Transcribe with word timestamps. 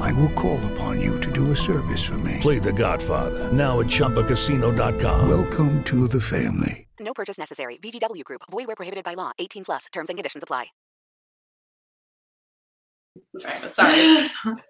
I 0.00 0.12
will 0.14 0.30
call 0.30 0.60
upon 0.72 1.00
you 1.00 1.20
to 1.20 1.32
do 1.32 1.50
a 1.50 1.56
service 1.56 2.04
for 2.04 2.18
me. 2.18 2.38
Play 2.40 2.58
The 2.58 2.72
Godfather 2.72 3.52
now 3.52 3.80
at 3.80 3.86
ChumbaCasino.com. 3.86 5.28
Welcome 5.28 5.82
to 5.84 6.08
the 6.08 6.20
family. 6.20 6.86
No 7.00 7.12
purchase 7.12 7.38
necessary. 7.38 7.76
VGW 7.78 8.24
Group. 8.24 8.42
Void 8.50 8.66
where 8.66 8.76
prohibited 8.76 9.04
by 9.04 9.14
law. 9.14 9.32
18 9.38 9.64
plus. 9.64 9.86
Terms 9.92 10.08
and 10.08 10.18
conditions 10.18 10.42
apply. 10.42 10.66
Sorry, 13.36 13.70
sorry. 13.70 14.30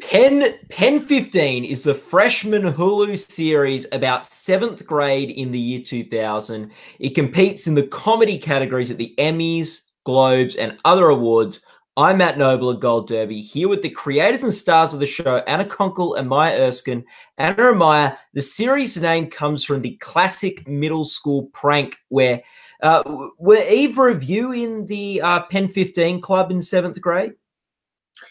Pen 0.00 0.54
Pen 0.70 1.00
15 1.00 1.64
is 1.64 1.84
the 1.84 1.94
freshman 1.94 2.62
Hulu 2.62 3.18
series 3.30 3.86
about 3.92 4.26
seventh 4.26 4.84
grade 4.86 5.30
in 5.30 5.52
the 5.52 5.58
year 5.58 5.82
2000. 5.82 6.70
It 6.98 7.14
competes 7.14 7.66
in 7.66 7.74
the 7.74 7.84
comedy 7.84 8.38
categories 8.38 8.90
at 8.90 8.98
the 8.98 9.14
Emmys, 9.18 9.82
Globes, 10.04 10.56
and 10.56 10.78
other 10.84 11.08
awards. 11.08 11.62
I'm 11.96 12.16
Matt 12.18 12.38
Noble 12.38 12.70
of 12.70 12.80
Gold 12.80 13.06
Derby, 13.06 13.42
here 13.42 13.68
with 13.68 13.82
the 13.82 13.90
creators 13.90 14.42
and 14.42 14.52
stars 14.52 14.94
of 14.94 15.00
the 15.00 15.04
show, 15.06 15.38
Anna 15.46 15.64
Konkle 15.66 16.18
and 16.18 16.26
Maya 16.26 16.58
Erskine. 16.58 17.04
Anna 17.36 17.68
and 17.68 17.78
Maya, 17.78 18.14
the 18.32 18.40
series 18.40 18.96
name 18.96 19.28
comes 19.28 19.62
from 19.62 19.82
the 19.82 19.96
classic 19.98 20.66
middle 20.66 21.04
school 21.04 21.50
prank 21.52 21.96
where 22.08 22.42
uh, 22.82 23.02
were 23.38 23.62
either 23.70 24.08
of 24.08 24.24
you 24.24 24.52
in 24.52 24.86
the 24.86 25.20
uh, 25.20 25.42
Pen 25.50 25.68
15 25.68 26.22
club 26.22 26.50
in 26.50 26.62
seventh 26.62 26.98
grade? 26.98 27.32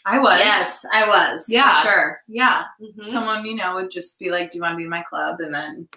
I 0.06 0.18
was. 0.18 0.40
Yes, 0.40 0.84
I 0.92 1.06
was. 1.06 1.46
for 1.46 1.52
Yeah. 1.52 1.72
sure. 1.82 2.22
Yeah. 2.26 2.64
Mhm. 2.82 3.06
Someone, 3.06 3.44
you 3.46 3.54
know, 3.54 3.76
would 3.76 3.92
just 3.92 4.18
be 4.18 4.28
like, 4.30 4.50
Do 4.50 4.58
you 4.58 4.62
want 4.62 4.72
to 4.72 4.76
be 4.78 4.84
in 4.84 4.90
my 4.90 5.02
club? 5.02 5.38
And 5.38 5.54
then 5.54 5.88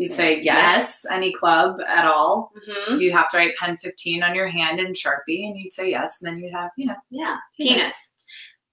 you'd 0.00 0.12
Say 0.12 0.36
say 0.36 0.42
yes, 0.42 1.06
any 1.10 1.32
club 1.32 1.80
at 1.86 2.06
all. 2.06 2.52
Mhm. 2.68 3.00
You 3.00 3.12
have 3.12 3.28
to 3.30 3.36
write 3.36 3.56
pen 3.56 3.76
15 3.76 4.22
on 4.22 4.34
your 4.34 4.48
hand 4.48 4.80
in 4.80 4.92
Sharpie, 4.92 5.46
and 5.46 5.56
you'd 5.58 5.72
say 5.72 5.90
yes. 5.90 6.20
And 6.20 6.26
then 6.28 6.38
you'd 6.42 6.52
have, 6.52 6.70
you 6.76 6.86
know, 6.86 6.96
Yeah, 7.10 7.36
Penis. 7.58 7.74
penis. 7.80 8.16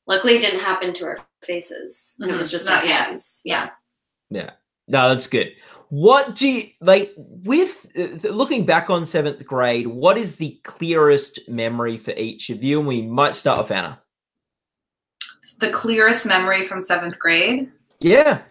Luckily, 0.07 0.35
it 0.35 0.41
didn't 0.41 0.61
happen 0.61 0.93
to 0.95 1.05
our 1.05 1.17
faces. 1.43 2.15
It 2.21 2.35
was 2.35 2.49
just 2.49 2.69
Not 2.69 2.83
our 2.83 2.87
yet. 2.89 3.07
hands. 3.07 3.41
Yeah. 3.45 3.69
Yeah. 4.29 4.51
No, 4.87 5.09
that's 5.09 5.27
good. 5.27 5.53
What 5.89 6.35
do 6.35 6.47
you 6.49 6.69
like 6.81 7.13
with 7.17 7.85
uh, 7.97 8.29
looking 8.29 8.65
back 8.65 8.89
on 8.89 9.05
seventh 9.05 9.45
grade? 9.45 9.87
What 9.87 10.17
is 10.17 10.35
the 10.37 10.59
clearest 10.63 11.39
memory 11.47 11.97
for 11.97 12.11
each 12.11 12.49
of 12.49 12.61
you? 12.63 12.79
And 12.79 12.87
we 12.87 13.01
might 13.01 13.35
start 13.35 13.59
with 13.59 13.71
Anna. 13.71 14.01
the 15.59 15.69
clearest 15.71 16.25
memory 16.25 16.65
from 16.65 16.79
seventh 16.81 17.17
grade. 17.19 17.71
Yeah. 17.99 18.41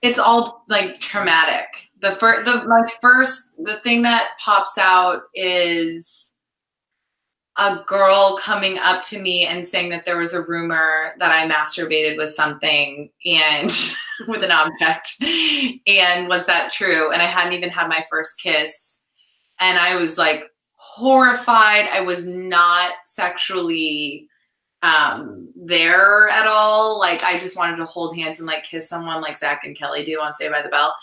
It's 0.00 0.18
all 0.20 0.64
like 0.68 1.00
traumatic. 1.00 1.89
The 2.00 2.12
first, 2.12 2.44
the 2.44 2.66
my 2.66 2.88
first, 3.00 3.64
the 3.64 3.80
thing 3.80 4.02
that 4.02 4.30
pops 4.38 4.78
out 4.78 5.22
is 5.34 6.34
a 7.58 7.82
girl 7.86 8.38
coming 8.40 8.78
up 8.78 9.02
to 9.02 9.20
me 9.20 9.44
and 9.44 9.66
saying 9.66 9.90
that 9.90 10.04
there 10.06 10.16
was 10.16 10.32
a 10.32 10.42
rumor 10.46 11.12
that 11.18 11.30
I 11.30 11.46
masturbated 11.48 12.16
with 12.16 12.30
something 12.30 13.10
and 13.26 13.70
with 14.28 14.42
an 14.42 14.50
object. 14.50 15.22
And 15.86 16.28
was 16.28 16.46
that 16.46 16.72
true? 16.72 17.12
And 17.12 17.20
I 17.20 17.26
hadn't 17.26 17.52
even 17.52 17.68
had 17.68 17.88
my 17.88 18.02
first 18.08 18.40
kiss. 18.40 19.06
And 19.58 19.78
I 19.78 19.96
was 19.96 20.16
like 20.16 20.44
horrified. 20.76 21.88
I 21.92 22.00
was 22.00 22.26
not 22.26 22.92
sexually 23.04 24.26
um 24.82 25.48
there 25.54 26.28
at 26.30 26.46
all. 26.46 26.98
Like 26.98 27.22
I 27.22 27.38
just 27.38 27.56
wanted 27.56 27.76
to 27.76 27.84
hold 27.84 28.16
hands 28.16 28.38
and 28.38 28.46
like 28.46 28.64
kiss 28.64 28.88
someone 28.88 29.20
like 29.20 29.36
Zach 29.36 29.62
and 29.64 29.76
Kelly 29.76 30.04
do 30.04 30.20
on 30.20 30.32
Saved 30.32 30.52
by 30.52 30.62
the 30.62 30.68
Bell. 30.68 30.94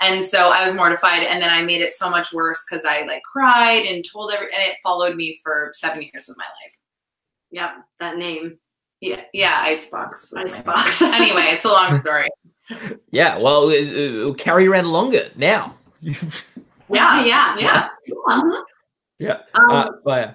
And 0.00 0.22
so 0.22 0.48
I 0.50 0.64
was 0.64 0.74
mortified. 0.74 1.22
And 1.22 1.42
then 1.42 1.50
I 1.50 1.62
made 1.62 1.82
it 1.82 1.92
so 1.92 2.08
much 2.08 2.32
worse 2.32 2.64
because 2.68 2.84
I 2.84 3.02
like 3.02 3.22
cried 3.24 3.84
and 3.86 4.04
told 4.10 4.32
every 4.32 4.46
and 4.46 4.62
it 4.62 4.76
followed 4.82 5.16
me 5.16 5.38
for 5.42 5.70
seven 5.74 6.02
years 6.02 6.28
of 6.28 6.36
my 6.38 6.44
life. 6.44 6.78
Yep. 7.50 7.70
That 8.00 8.16
name. 8.16 8.58
Yeah, 9.02 9.20
yeah, 9.34 9.58
icebox. 9.60 10.32
Icebox. 10.32 11.02
anyway, 11.02 11.44
it's 11.46 11.64
a 11.64 11.70
long 11.70 11.96
story. 11.98 12.28
Yeah. 13.12 13.38
Well, 13.38 13.68
it, 13.70 13.86
it'll 13.88 14.34
carry 14.34 14.66
around 14.66 14.86
longer 14.86 15.30
now. 15.36 15.76
Yeah, 16.88 17.24
yeah. 17.24 17.56
yeah. 17.58 17.88
Mhm. 18.28 18.62
yeah. 19.18 19.38
Um, 19.54 19.70
Uh, 19.70 19.90
Maya. 20.04 20.34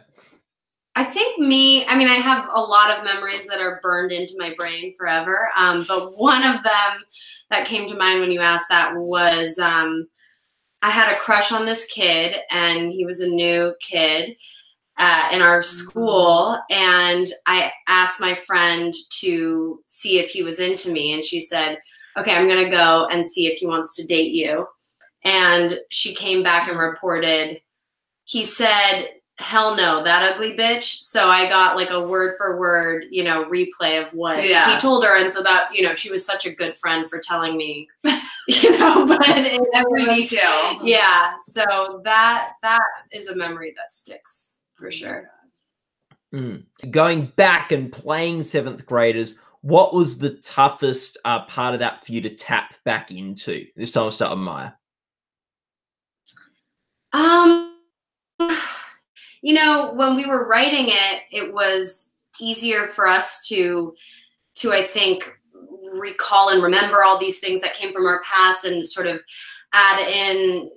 I 0.96 1.04
think 1.06 1.40
me, 1.40 1.86
I 1.86 1.98
mean, 1.98 2.10
I 2.10 2.16
have 2.16 2.50
a 2.54 2.60
lot 2.60 2.98
of 2.98 3.06
memories 3.06 3.48
that 3.48 3.62
are 3.62 3.80
burned 3.82 4.12
into 4.12 4.34
my 4.38 4.54
brain 4.58 4.94
forever. 4.98 5.50
Um, 5.58 5.86
but 5.88 6.12
one 6.18 6.44
of 6.44 6.64
them 6.64 7.04
that 7.50 7.66
came 7.66 7.88
to 7.88 7.98
mind 7.98 8.20
when 8.20 8.32
you 8.32 8.42
asked 8.42 8.68
that 8.70 8.94
was 8.96 9.58
um, 9.58 10.08
I 10.82 10.90
had 10.90 11.14
a 11.14 11.20
crush 11.20 11.52
on 11.52 11.66
this 11.66 11.86
kid, 11.86 12.38
and 12.50 12.92
he 12.92 13.06
was 13.06 13.22
a 13.22 13.30
new 13.30 13.74
kid 13.80 14.36
uh, 14.98 15.30
in 15.32 15.42
our 15.42 15.62
school. 15.62 16.60
And 16.70 17.28
I 17.46 17.72
asked 17.88 18.20
my 18.20 18.34
friend 18.34 18.94
to 19.20 19.80
see 19.86 20.20
if 20.20 20.32
he 20.32 20.44
was 20.44 20.60
into 20.60 20.92
me, 20.92 21.14
and 21.14 21.24
she 21.24 21.40
said, 21.40 21.78
Okay, 22.18 22.36
I'm 22.36 22.50
going 22.50 22.66
to 22.66 22.76
go 22.76 23.08
and 23.10 23.26
see 23.26 23.48
if 23.48 23.60
he 23.60 23.68
wants 23.68 23.96
to 23.96 24.08
date 24.08 24.34
you. 24.34 24.68
And 25.24 25.80
she 25.90 26.14
came 26.14 26.44
back 26.44 26.68
and 26.68 26.78
reported, 26.78 27.62
he 28.26 28.44
said, 28.44 29.06
hell 29.42 29.76
no, 29.76 30.04
that 30.04 30.34
ugly 30.34 30.54
bitch. 30.56 31.02
So 31.02 31.30
I 31.30 31.48
got 31.50 31.76
like 31.76 31.90
a 31.92 32.08
word 32.08 32.36
for 32.38 32.60
word, 32.60 33.06
you 33.10 33.24
know, 33.24 33.46
replay 33.46 34.02
of 34.02 34.14
what 34.14 34.48
Yeah. 34.48 34.74
he 34.74 34.80
told 34.80 35.04
her. 35.04 35.20
And 35.20 35.32
so 35.32 35.42
that, 35.44 35.70
you 35.74 35.84
know, 35.84 35.94
she 35.94 36.12
was 36.12 36.26
such 36.26 36.46
a 36.46 36.52
good 36.52 36.78
friend 36.78 37.10
for 37.10 37.20
telling 37.20 37.58
me, 37.58 37.90
you 38.48 38.78
know, 38.78 39.06
but 39.08 39.28
in 39.28 39.66
Every 39.74 40.06
detail. 40.08 40.80
Yeah. 40.84 41.34
So 41.42 42.02
that, 42.04 42.54
that 42.62 42.82
is 43.12 43.30
a 43.30 43.36
memory 43.36 43.74
that 43.78 43.92
sticks 43.92 44.62
for 44.76 44.92
sure. 44.92 45.30
Mm. 46.34 46.64
Going 46.90 47.26
back 47.36 47.72
and 47.72 47.92
playing 47.92 48.44
seventh 48.44 48.86
graders, 48.86 49.36
what 49.62 49.94
was 49.94 50.18
the 50.18 50.36
toughest 50.38 51.18
uh, 51.26 51.46
part 51.46 51.74
of 51.74 51.80
that 51.82 52.06
for 52.06 52.12
you 52.14 52.22
to 52.22 52.34
tap 52.36 52.74
back 52.86 53.12
into? 53.12 53.66
This 53.76 53.92
time 53.92 54.04
I'll 54.04 54.12
start 54.12 54.32
with 54.32 54.40
Maya. 54.40 54.72
Um, 57.14 57.76
you 59.42 59.54
know, 59.54 59.92
when 59.94 60.16
we 60.16 60.26
were 60.26 60.48
writing 60.48 60.86
it, 60.88 61.22
it 61.32 61.54
was 61.54 62.14
easier 62.40 62.88
for 62.88 63.08
us 63.08 63.48
to, 63.48 63.94
to 64.56 64.72
I 64.72 64.84
think, 64.84 65.24
recall 65.94 66.50
and 66.50 66.64
remember 66.64 67.04
all 67.04 67.18
these 67.18 67.40
things 67.40 67.62
that 67.62 67.74
came 67.74 67.92
from 67.92 68.06
our 68.06 68.22
past 68.24 68.66
and 68.66 68.88
sort 68.88 69.08
of 69.08 69.20
add 69.74 70.00
in 70.08 70.70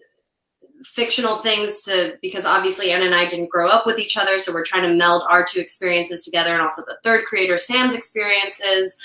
fictional 0.84 1.36
things 1.36 1.82
to 1.84 2.18
because 2.20 2.44
obviously 2.44 2.90
Anna 2.90 3.06
and 3.06 3.14
I 3.14 3.26
didn't 3.26 3.48
grow 3.48 3.68
up 3.68 3.86
with 3.86 3.98
each 3.98 4.16
other, 4.16 4.38
so 4.38 4.52
we're 4.52 4.64
trying 4.64 4.82
to 4.82 4.94
meld 4.94 5.22
our 5.28 5.44
two 5.44 5.60
experiences 5.60 6.24
together 6.24 6.52
and 6.52 6.62
also 6.62 6.82
the 6.82 6.98
third 7.02 7.24
creator 7.24 7.56
Sam's 7.56 7.94
experiences. 7.94 8.96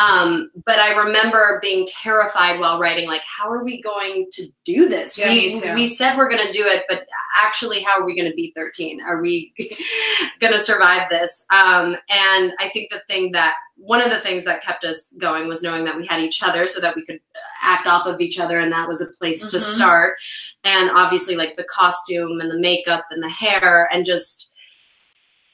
Um, 0.00 0.50
but 0.64 0.78
I 0.78 0.94
remember 0.94 1.60
being 1.62 1.86
terrified 1.86 2.58
while 2.58 2.78
writing, 2.78 3.06
like, 3.06 3.22
how 3.22 3.50
are 3.50 3.62
we 3.62 3.82
going 3.82 4.28
to 4.32 4.46
do 4.64 4.88
this? 4.88 5.18
Yeah, 5.18 5.28
we, 5.28 5.60
we 5.74 5.86
said 5.86 6.16
we're 6.16 6.28
going 6.30 6.46
to 6.46 6.52
do 6.52 6.64
it, 6.64 6.84
but 6.88 7.06
actually, 7.42 7.82
how 7.82 8.00
are 8.00 8.06
we 8.06 8.16
going 8.16 8.30
to 8.30 8.34
be 8.34 8.52
13? 8.56 9.02
Are 9.02 9.20
we 9.20 9.52
going 10.40 10.52
to 10.52 10.58
survive 10.58 11.10
this? 11.10 11.44
Um, 11.50 11.96
and 12.08 12.52
I 12.58 12.70
think 12.72 12.90
the 12.90 13.02
thing 13.08 13.32
that 13.32 13.56
one 13.76 14.00
of 14.00 14.10
the 14.10 14.20
things 14.20 14.44
that 14.44 14.62
kept 14.62 14.84
us 14.84 15.16
going 15.20 15.48
was 15.48 15.62
knowing 15.62 15.84
that 15.84 15.96
we 15.96 16.06
had 16.06 16.20
each 16.20 16.42
other 16.42 16.66
so 16.66 16.80
that 16.80 16.96
we 16.96 17.04
could 17.04 17.20
act 17.62 17.86
off 17.86 18.06
of 18.06 18.20
each 18.20 18.40
other, 18.40 18.58
and 18.58 18.72
that 18.72 18.88
was 18.88 19.02
a 19.02 19.12
place 19.18 19.50
to 19.50 19.58
Mhm. 19.58 19.60
start. 19.60 20.16
And 20.64 20.90
obviously, 20.90 21.36
like 21.36 21.56
the 21.56 21.64
costume 21.64 22.40
and 22.40 22.50
the 22.50 22.58
makeup 22.58 23.04
and 23.10 23.22
the 23.22 23.28
hair, 23.28 23.88
and 23.92 24.06
just 24.06 24.54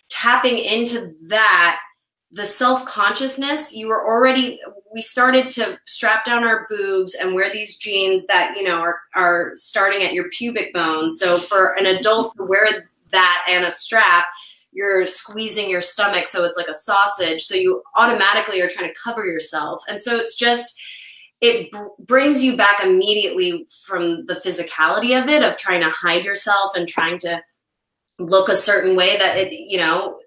tapping 0.08 0.58
into 0.58 1.14
that 1.26 1.80
the 2.36 2.44
self-consciousness 2.44 3.74
you 3.74 3.88
were 3.88 4.06
already 4.06 4.60
we 4.92 5.00
started 5.00 5.50
to 5.50 5.78
strap 5.86 6.24
down 6.24 6.44
our 6.44 6.66
boobs 6.68 7.14
and 7.14 7.34
wear 7.34 7.50
these 7.50 7.76
jeans 7.78 8.26
that 8.26 8.54
you 8.54 8.62
know 8.62 8.78
are, 8.80 9.00
are 9.14 9.52
starting 9.56 10.02
at 10.02 10.12
your 10.12 10.28
pubic 10.30 10.72
bone. 10.72 11.10
So 11.10 11.38
for 11.38 11.76
an 11.78 11.86
adult 11.86 12.34
to 12.36 12.44
wear 12.44 12.88
that 13.10 13.46
and 13.48 13.64
a 13.64 13.70
strap 13.70 14.26
you're 14.72 15.06
squeezing 15.06 15.70
your 15.70 15.80
stomach 15.80 16.28
so 16.28 16.44
it's 16.44 16.58
like 16.58 16.68
a 16.68 16.74
sausage. 16.74 17.42
So 17.42 17.54
you 17.54 17.82
automatically 17.96 18.60
are 18.60 18.68
trying 18.68 18.90
to 18.90 19.00
cover 19.02 19.24
yourself. 19.24 19.82
And 19.88 20.00
so 20.00 20.16
it's 20.16 20.36
just 20.36 20.78
it 21.40 21.70
br- 21.70 21.88
brings 22.00 22.44
you 22.44 22.56
back 22.56 22.84
immediately 22.84 23.66
from 23.86 24.26
the 24.26 24.34
physicality 24.34 25.20
of 25.20 25.28
it 25.28 25.42
of 25.42 25.56
trying 25.56 25.82
to 25.82 25.90
hide 25.90 26.24
yourself 26.24 26.72
and 26.76 26.86
trying 26.86 27.18
to 27.20 27.42
look 28.18 28.48
a 28.50 28.54
certain 28.54 28.96
way 28.96 29.16
that 29.18 29.36
it 29.36 29.52
you 29.52 29.78
know 29.78 30.18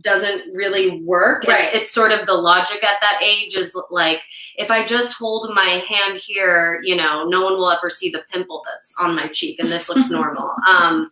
doesn't 0.00 0.54
really 0.54 1.02
work. 1.02 1.44
Right. 1.46 1.60
it's, 1.60 1.74
it's 1.74 1.92
sort 1.92 2.12
of 2.12 2.26
the 2.26 2.34
logic 2.34 2.82
at 2.84 2.96
that 3.00 3.20
age 3.22 3.54
is 3.54 3.80
like 3.90 4.22
if 4.56 4.70
i 4.70 4.84
just 4.84 5.18
hold 5.18 5.50
my 5.54 5.82
hand 5.88 6.16
here 6.16 6.80
you 6.82 6.96
know 6.96 7.24
no 7.24 7.44
one 7.44 7.54
will 7.54 7.70
ever 7.70 7.90
see 7.90 8.10
the 8.10 8.22
pimple 8.32 8.62
that's 8.66 8.94
on 9.00 9.14
my 9.14 9.28
cheek 9.28 9.58
and 9.58 9.68
this 9.68 9.88
looks 9.88 10.10
normal. 10.18 10.52
Um 10.68 11.08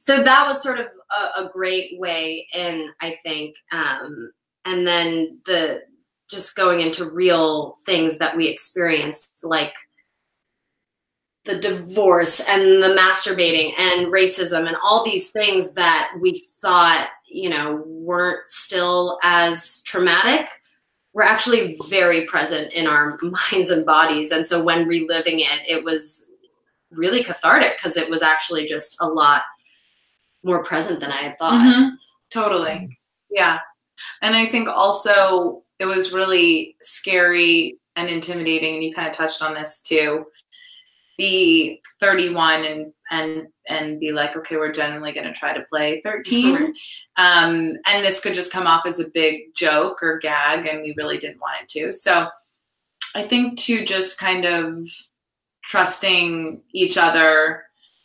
so 0.00 0.22
that 0.22 0.46
was 0.46 0.62
sort 0.62 0.78
of 0.78 0.86
a, 1.10 1.44
a 1.44 1.50
great 1.52 1.98
way 1.98 2.46
in 2.54 2.90
i 3.00 3.10
think. 3.22 3.56
Um 3.72 4.32
and 4.64 4.86
then 4.86 5.38
the 5.46 5.82
just 6.28 6.56
going 6.56 6.80
into 6.80 7.08
real 7.08 7.76
things 7.84 8.18
that 8.18 8.36
we 8.36 8.48
experienced 8.48 9.40
like 9.44 9.74
the 11.46 11.58
divorce 11.58 12.40
and 12.48 12.82
the 12.82 12.88
masturbating 12.98 13.72
and 13.78 14.08
racism 14.08 14.66
and 14.66 14.76
all 14.82 15.04
these 15.04 15.30
things 15.30 15.72
that 15.72 16.10
we 16.20 16.42
thought 16.60 17.08
you 17.28 17.48
know 17.48 17.82
weren't 17.86 18.46
still 18.48 19.18
as 19.22 19.82
traumatic 19.84 20.46
were 21.12 21.22
actually 21.22 21.78
very 21.88 22.26
present 22.26 22.72
in 22.72 22.86
our 22.86 23.18
minds 23.52 23.70
and 23.70 23.86
bodies 23.86 24.30
and 24.32 24.46
so 24.46 24.62
when 24.62 24.86
reliving 24.86 25.40
it 25.40 25.60
it 25.68 25.82
was 25.84 26.32
really 26.90 27.22
cathartic 27.22 27.76
because 27.76 27.96
it 27.96 28.08
was 28.10 28.22
actually 28.22 28.64
just 28.66 28.96
a 29.00 29.06
lot 29.06 29.42
more 30.44 30.62
present 30.64 31.00
than 31.00 31.10
i 31.10 31.22
had 31.22 31.38
thought 31.38 31.60
Mhm. 31.60 31.90
Totally. 32.30 32.98
Yeah. 33.30 33.60
And 34.20 34.34
I 34.34 34.46
think 34.46 34.68
also 34.68 35.62
it 35.78 35.86
was 35.86 36.12
really 36.12 36.76
scary 36.82 37.78
and 37.94 38.08
intimidating, 38.08 38.74
and 38.74 38.84
you 38.84 38.92
kind 38.92 39.08
of 39.08 39.14
touched 39.14 39.42
on 39.42 39.54
this 39.54 39.80
too. 39.80 40.24
Be 41.16 41.80
31 42.00 42.64
and 42.64 42.92
and 43.10 43.46
and 43.68 44.00
be 44.00 44.12
like, 44.12 44.36
okay, 44.36 44.56
we're 44.56 44.72
generally 44.72 45.12
going 45.12 45.26
to 45.26 45.32
try 45.32 45.52
to 45.52 45.64
play 45.64 46.00
13. 46.02 46.74
Um, 47.18 47.72
and 47.86 48.04
this 48.04 48.20
could 48.20 48.34
just 48.34 48.52
come 48.52 48.66
off 48.66 48.84
as 48.86 49.00
a 49.00 49.08
big 49.08 49.54
joke 49.54 50.02
or 50.02 50.18
gag, 50.18 50.66
and 50.66 50.82
we 50.82 50.94
really 50.96 51.16
didn't 51.16 51.40
want 51.40 51.62
it 51.62 51.68
to. 51.70 51.92
So 51.92 52.28
I 53.14 53.22
think 53.22 53.58
to 53.60 53.84
just 53.84 54.20
kind 54.20 54.44
of 54.44 54.86
trusting 55.64 56.62
each 56.72 56.98
other 56.98 57.64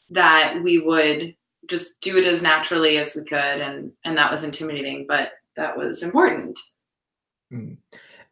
that 0.09 0.59
we 0.63 0.79
would 0.79 1.35
just 1.67 2.01
do 2.01 2.17
it 2.17 2.25
as 2.25 2.41
naturally 2.41 2.97
as 2.97 3.15
we 3.15 3.23
could 3.23 3.37
and 3.37 3.91
and 4.03 4.17
that 4.17 4.31
was 4.31 4.43
intimidating 4.43 5.05
but 5.07 5.33
that 5.55 5.77
was 5.77 6.03
important 6.03 6.59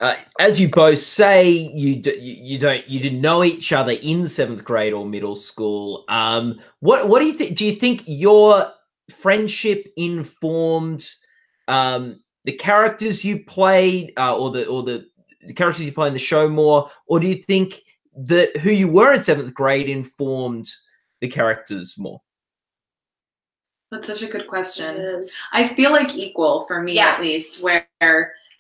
Uh, 0.02 0.16
as 0.40 0.60
you 0.60 0.70
both 0.70 1.00
say, 1.00 1.50
you, 1.52 1.98
d- 1.98 2.18
you 2.20 2.36
you 2.54 2.58
don't 2.60 2.88
you 2.88 3.02
didn't 3.02 3.20
know 3.20 3.44
each 3.44 3.74
other 3.74 3.92
in 4.02 4.28
seventh 4.30 4.64
grade 4.64 4.94
or 4.94 5.06
middle 5.06 5.36
school. 5.36 6.06
Um, 6.08 6.60
what 6.80 7.10
what 7.10 7.20
do 7.20 7.26
you 7.26 7.34
think? 7.34 7.58
Do 7.58 7.66
you 7.66 7.74
think 7.76 8.04
your 8.06 8.72
friendship 9.14 9.92
informed 9.98 11.06
um, 11.68 12.22
the 12.46 12.54
characters 12.54 13.26
you 13.26 13.44
played, 13.44 14.14
uh, 14.18 14.38
or 14.38 14.52
the 14.52 14.66
or 14.68 14.84
the, 14.84 15.06
the 15.46 15.54
characters 15.54 15.84
you 15.84 15.92
play 15.92 16.08
in 16.08 16.14
the 16.14 16.20
show 16.20 16.48
more, 16.48 16.90
or 17.08 17.20
do 17.20 17.28
you 17.28 17.36
think 17.36 17.82
that 18.16 18.56
who 18.58 18.72
you 18.72 18.88
were 18.88 19.14
in 19.14 19.24
seventh 19.24 19.54
grade 19.54 19.90
informed 19.90 20.70
the 21.20 21.28
characters 21.28 21.96
more? 21.98 22.22
that's 23.92 24.08
such 24.08 24.22
a 24.22 24.28
good 24.28 24.46
question 24.48 24.96
It 24.98 25.20
is. 25.20 25.36
i 25.52 25.68
feel 25.68 25.92
like 25.92 26.14
equal 26.16 26.62
for 26.68 26.80
me 26.82 26.94
Yeah. 26.94 27.08
at 27.08 27.22
least 27.22 27.64
where 27.64 27.88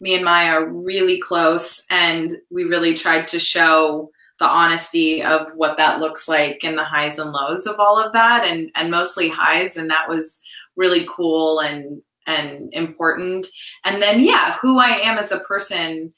me 0.01 0.15
and 0.15 0.23
maya 0.23 0.53
are 0.53 0.69
really 0.69 1.19
close 1.19 1.85
and 1.89 2.37
we 2.49 2.63
really 2.63 2.93
tried 2.93 3.27
to 3.27 3.39
show 3.39 4.09
the 4.39 4.47
honesty 4.47 5.21
of 5.21 5.47
what 5.55 5.77
that 5.77 5.99
looks 5.99 6.27
like 6.27 6.61
and 6.63 6.77
the 6.77 6.83
highs 6.83 7.19
and 7.19 7.31
lows 7.31 7.67
of 7.67 7.79
all 7.79 7.99
of 7.99 8.13
that 8.13 8.45
and 8.45 8.71
and 8.75 8.89
mostly 8.89 9.27
highs 9.27 9.75
and 9.77 9.89
that 9.89 10.07
was 10.07 10.41
really 10.75 11.05
cool 11.13 11.59
and 11.59 12.01
and 12.25 12.69
important. 12.73 13.47
And 13.85 14.01
then 14.01 14.21
yeah 14.21 14.55
who 14.61 14.79
i 14.79 14.89
am 14.89 15.17
as 15.17 15.31
a 15.31 15.39
person 15.41 16.13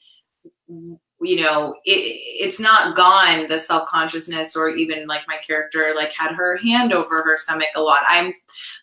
you 0.68 1.40
know 1.40 1.74
it, 1.84 2.16
it's 2.40 2.60
not 2.60 2.96
gone 2.96 3.46
the 3.46 3.58
self-consciousness 3.58 4.56
or 4.56 4.70
even 4.70 5.06
like 5.06 5.22
my 5.28 5.36
character 5.38 5.92
like 5.96 6.12
had 6.12 6.32
her 6.32 6.56
hand 6.56 6.92
over 6.92 7.22
her 7.22 7.36
stomach 7.36 7.68
a 7.76 7.82
lot. 7.82 8.00
I'm 8.08 8.32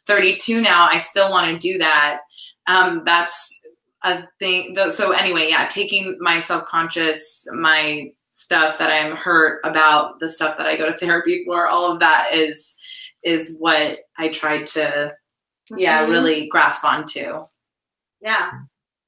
32 0.08 0.62
now 0.62 0.88
i 0.92 0.98
still 0.98 1.30
want 1.30 1.50
to 1.50 1.58
do 1.58 1.78
that. 1.78 2.22
Um 2.68 3.04
that's 3.06 3.62
a 4.04 4.24
thing 4.40 4.74
though 4.74 4.90
so 4.90 5.12
anyway 5.12 5.48
yeah 5.50 5.68
taking 5.68 6.18
my 6.22 6.40
self-conscious 6.40 7.48
my 7.54 8.10
stuff 8.32 8.78
that 8.80 8.90
i'm 8.92 9.16
hurt 9.18 9.60
about 9.66 10.20
the 10.20 10.30
stuff 10.30 10.58
that 10.58 10.68
i 10.68 10.78
go 10.78 10.90
to 10.92 10.98
therapy 11.06 11.44
for 11.46 11.68
all 11.68 11.92
of 11.92 12.00
that 12.00 12.30
is 12.34 12.76
is 13.24 13.56
what 13.60 14.00
i 14.18 14.30
tried 14.30 14.66
to 14.66 15.12
yeah 15.78 16.06
Mhm. 16.06 16.10
really 16.10 16.48
grasp 16.48 16.84
onto 16.86 17.44
Yeah. 18.22 18.52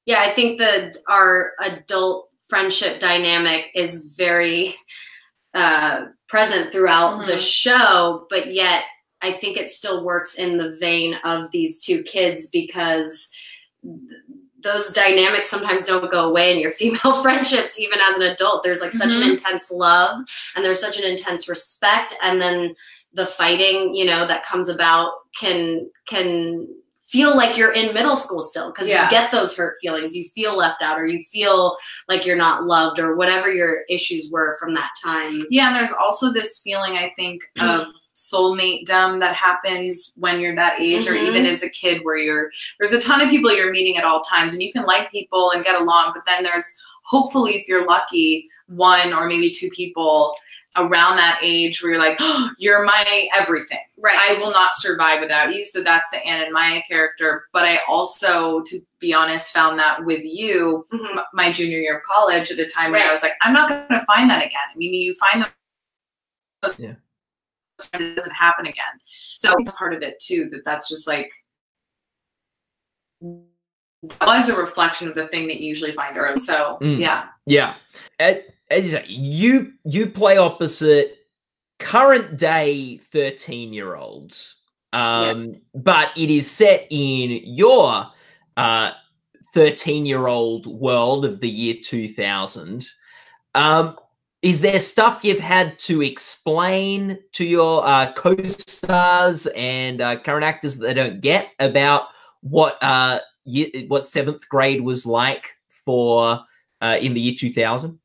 Yeah, 0.06 0.20
I 0.22 0.30
think 0.30 0.58
that 0.58 0.96
our 1.08 1.52
adult 1.62 2.28
friendship 2.48 2.98
dynamic 2.98 3.66
is 3.74 4.14
very 4.18 4.74
uh, 5.54 6.06
present 6.28 6.72
throughout 6.72 7.26
the 7.26 7.34
Mhm. 7.34 7.52
show, 7.62 8.26
but 8.30 8.52
yet 8.54 8.84
I 9.20 9.32
think 9.32 9.56
it 9.58 9.70
still 9.70 10.02
works 10.04 10.36
in 10.36 10.56
the 10.56 10.74
vein 10.80 11.14
of 11.24 11.50
these 11.52 11.84
two 11.84 12.02
kids 12.04 12.48
because 12.50 13.30
those 14.62 14.90
dynamics 14.92 15.48
sometimes 15.50 15.84
don't 15.84 16.10
go 16.10 16.28
away 16.28 16.52
in 16.52 16.60
your 16.60 16.70
female 16.80 17.22
friendships 17.22 17.78
even 17.80 17.98
as 18.00 18.16
an 18.16 18.22
adult 18.22 18.62
there's 18.62 18.80
like 18.80 18.92
such 18.92 19.14
an 19.14 19.22
Mhm. 19.22 19.30
intense 19.32 19.70
love 19.70 20.20
and 20.54 20.64
there's 20.64 20.80
such 20.80 20.98
an 20.98 21.04
intense 21.04 21.48
respect 21.48 22.14
and 22.22 22.40
then 22.40 22.74
the 23.14 23.26
fighting 23.26 23.94
you 23.94 24.04
know 24.04 24.26
that 24.26 24.44
comes 24.44 24.68
about 24.68 25.12
can 25.38 25.90
can 26.06 26.66
feel 27.12 27.36
like 27.36 27.56
you're 27.58 27.72
in 27.72 27.92
middle 27.94 28.16
school 28.16 28.40
still 28.42 28.72
because 28.72 28.88
Yeah. 28.88 29.04
you 29.04 29.10
get 29.10 29.30
those 29.30 29.54
hurt 29.54 29.76
feelings 29.82 30.16
you 30.16 30.24
feel 30.34 30.56
left 30.56 30.80
out 30.82 30.98
or 30.98 31.06
you 31.06 31.20
feel 31.30 31.76
like 32.08 32.24
you're 32.24 32.36
not 32.36 32.64
loved 32.64 32.98
or 32.98 33.14
whatever 33.14 33.52
your 33.52 33.82
issues 33.90 34.30
were 34.32 34.56
from 34.58 34.72
that 34.74 34.90
time 35.04 35.44
Yeah, 35.50 35.68
and 35.68 35.76
there's 35.76 35.92
also 35.92 36.32
this 36.32 36.60
feeling 36.64 36.96
I 36.96 37.12
think 37.16 37.42
of 37.60 37.86
soulmate 38.14 38.86
dumb 38.86 39.18
that 39.20 39.34
happens 39.34 40.14
when 40.16 40.40
you're 40.40 40.56
that 40.56 40.80
age 40.80 41.06
or 41.06 41.12
Mhm. 41.14 41.28
even 41.28 41.46
as 41.46 41.62
a 41.62 41.68
kid 41.70 42.00
where 42.02 42.16
you're 42.16 42.50
there's 42.78 42.92
a 42.94 43.00
ton 43.00 43.20
of 43.20 43.28
people 43.28 43.52
you're 43.52 43.70
meeting 43.70 43.98
at 43.98 44.04
all 44.04 44.22
times 44.22 44.54
and 44.54 44.62
you 44.62 44.72
can 44.72 44.84
like 44.84 45.10
people 45.10 45.50
and 45.54 45.64
get 45.64 45.80
along, 45.80 46.12
but 46.14 46.24
then 46.26 46.42
there's 46.42 46.66
hopefully 47.04 47.56
if 47.56 47.68
you're 47.68 47.86
lucky, 47.86 48.46
one 48.68 49.12
or 49.12 49.26
maybe 49.26 49.50
two 49.50 49.68
people 49.70 50.34
around 50.76 51.16
that 51.16 51.38
age 51.42 51.82
where 51.82 51.92
you're 51.92 52.00
like, 52.00 52.16
oh, 52.20 52.50
you're 52.58 52.84
my 52.84 53.28
everything. 53.36 53.78
right 54.02 54.16
I 54.18 54.38
will 54.40 54.50
not 54.50 54.74
survive 54.74 55.20
without 55.20 55.54
you. 55.54 55.64
So 55.64 55.82
that's 55.82 56.10
the 56.10 56.24
Anna 56.26 56.44
and 56.44 56.52
Maya 56.52 56.80
character. 56.88 57.44
But 57.52 57.64
I 57.64 57.78
also, 57.88 58.62
to 58.62 58.80
be 58.98 59.12
honest, 59.14 59.52
found 59.52 59.78
that 59.78 60.04
with 60.04 60.22
you 60.24 60.84
Mhm. 60.92 61.18
m- 61.18 61.24
my 61.34 61.52
junior 61.52 61.78
year 61.78 61.98
of 61.98 62.02
college 62.04 62.50
at 62.50 62.58
a 62.58 62.66
time 62.66 62.92
where 62.92 63.06
I 63.06 63.12
was 63.12 63.22
like, 63.22 63.34
I'm 63.42 63.52
not 63.52 63.68
going 63.68 64.00
to 64.00 64.06
find 64.06 64.28
that 64.30 64.40
again. 64.44 64.60
I 64.72 64.76
mean, 64.76 64.94
you 64.94 65.14
find 65.14 65.46
those, 66.62 66.78
Yeah. 66.78 66.94
it 67.94 68.16
doesn't 68.16 68.34
happen 68.34 68.66
again. 68.66 68.98
So 69.06 69.52
it's 69.58 69.72
part 69.76 69.92
of 69.94 70.02
it 70.02 70.20
too. 70.20 70.48
That 70.50 70.64
that's 70.64 70.88
just 70.88 71.06
like 71.06 71.30
was 74.20 74.48
a 74.48 74.56
reflection 74.56 75.06
of 75.08 75.14
the 75.14 75.28
thing 75.28 75.46
that 75.46 75.60
you 75.60 75.68
usually 75.68 75.92
find 75.92 76.16
early. 76.16 76.38
So 76.38 76.78
Mm. 76.80 76.98
yeah, 76.98 77.28
Yeah. 77.46 77.74
As, 78.18 78.38
as 78.72 78.96
you 79.08 79.72
you 79.84 80.08
play 80.08 80.36
opposite 80.36 81.18
current 81.78 82.36
day 82.36 82.98
13 83.12 83.72
year 83.72 83.96
olds. 83.96 84.56
Um, 84.92 85.56
but 85.74 86.12
it 86.18 86.30
is 86.30 86.50
set 86.50 86.86
in 86.90 87.40
your 87.44 88.06
uh 88.56 88.90
13 89.54 90.06
year 90.06 90.26
old 90.26 90.66
world 90.66 91.24
of 91.24 91.40
the 91.40 91.48
year 91.48 91.76
2000. 91.82 92.86
Um, 93.54 93.96
is 94.40 94.60
there 94.60 94.80
stuff 94.80 95.24
you've 95.24 95.38
had 95.38 95.78
to 95.80 96.02
explain 96.02 97.18
to 97.32 97.44
your 97.44 97.86
uh, 97.86 98.12
co-stars 98.12 99.46
and 99.54 100.00
uh, 100.00 100.18
current 100.18 100.44
actors 100.44 100.78
that 100.78 100.86
they 100.86 100.94
don't 100.94 101.20
get 101.20 101.50
about 101.60 102.08
what 102.40 102.76
uh, 102.82 103.20
ye- 103.44 103.86
what 103.86 104.04
seventh 104.04 104.48
grade 104.48 104.80
was 104.80 105.06
like 105.06 105.56
for 105.84 106.40
uh, 106.80 106.98
in 107.00 107.14
the 107.14 107.20
year 107.20 107.34
2000? 107.38 107.98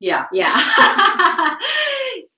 Yeah, 0.00 0.26
Yeah. 0.32 1.56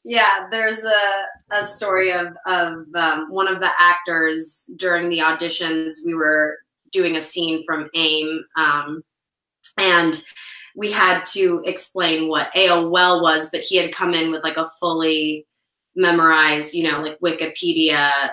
yeah, 0.05 0.47
there's 0.51 0.85
a, 0.85 1.57
a 1.57 1.65
story 1.65 2.13
of, 2.13 2.29
of 2.47 2.85
um, 2.95 3.27
one 3.31 3.49
of 3.49 3.61
the 3.61 3.71
actors 3.79 4.71
during 4.77 5.09
the 5.09 5.19
auditions. 5.19 5.95
We 6.05 6.15
were 6.15 6.59
doing 6.93 7.17
a 7.17 7.21
scene 7.21 7.65
from 7.67 7.91
AIM, 7.95 8.45
um, 8.57 9.03
and 9.77 10.25
we 10.77 10.93
had 10.93 11.25
to 11.27 11.63
explain 11.67 12.29
what 12.29 12.55
AOL 12.55 13.21
was, 13.21 13.51
but 13.51 13.61
he 13.61 13.77
had 13.77 13.93
come 13.93 14.15
in 14.15 14.31
with 14.31 14.45
like 14.45 14.57
a 14.57 14.71
fully 14.79 15.48
memorized, 15.99 16.75
you 16.75 16.85
know, 16.91 17.03
like 17.03 17.19
Wikipedia 17.21 18.31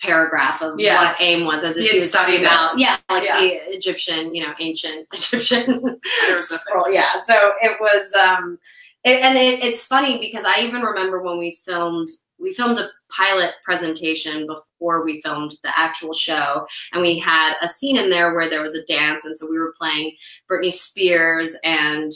paragraph 0.00 0.62
of 0.62 0.80
Yeah. 0.80 1.04
what 1.12 1.20
AIM 1.20 1.44
was, 1.44 1.62
as 1.62 1.76
He 1.76 1.84
if 1.84 1.94
was 1.94 2.10
talking 2.10 2.34
studied 2.36 2.46
about, 2.46 2.78
yeah, 2.78 2.96
like 3.10 3.24
Yeah. 3.24 3.38
the 3.38 3.76
Egyptian, 3.76 4.34
you 4.34 4.44
know, 4.44 4.54
ancient 4.58 5.06
Egyptian 5.12 5.82
scroll. 6.38 6.90
Yeah, 6.90 7.10
so 7.22 7.52
it 7.60 7.78
was, 7.80 8.12
um, 8.14 8.58
it, 9.04 9.22
and 9.22 9.36
it, 9.36 9.62
it's 9.62 9.86
funny 9.86 10.18
because 10.18 10.44
I 10.46 10.60
even 10.62 10.80
remember 10.82 11.22
when 11.22 11.38
we 11.38 11.52
filmed, 11.64 12.08
we 12.38 12.52
filmed 12.54 12.78
a 12.78 12.88
pilot 13.10 13.52
presentation 13.62 14.46
before 14.46 15.04
we 15.04 15.20
filmed 15.20 15.52
the 15.62 15.78
actual 15.78 16.14
show, 16.14 16.66
and 16.92 17.02
we 17.02 17.18
had 17.18 17.54
a 17.62 17.68
scene 17.68 17.98
in 17.98 18.08
there 18.10 18.34
where 18.34 18.48
there 18.48 18.62
was 18.62 18.74
a 18.74 18.84
dance, 18.86 19.26
and 19.26 19.36
so 19.36 19.48
we 19.50 19.58
were 19.58 19.74
playing 19.78 20.12
Britney 20.50 20.72
Spears 20.72 21.56
and 21.62 22.10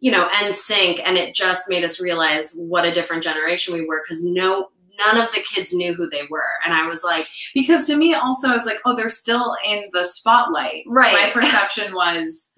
you 0.00 0.10
know 0.12 0.28
and 0.40 0.52
NSYNC. 0.52 1.00
and 1.04 1.16
it 1.16 1.34
just 1.34 1.68
made 1.68 1.84
us 1.84 2.00
realize 2.00 2.54
what 2.58 2.84
a 2.84 2.92
different 2.92 3.22
generation 3.22 3.74
we 3.74 3.84
were 3.86 4.02
because 4.04 4.24
no. 4.24 4.68
None 4.98 5.18
of 5.22 5.30
the 5.34 5.42
kids 5.42 5.74
knew 5.74 5.92
who 5.92 6.08
they 6.08 6.22
were, 6.30 6.48
and 6.64 6.72
I 6.72 6.86
was 6.88 7.04
like, 7.04 7.28
because 7.52 7.86
to 7.88 7.96
me 7.98 8.14
also 8.14 8.54
it's 8.54 8.64
like 8.64 8.78
oh 8.86 8.96
they're 8.96 9.10
still 9.10 9.54
in 9.68 9.84
the 9.92 10.02
spotlight 10.06 10.84
Right. 10.86 11.12
my 11.12 11.30
perception 11.30 11.94
was 11.94 12.50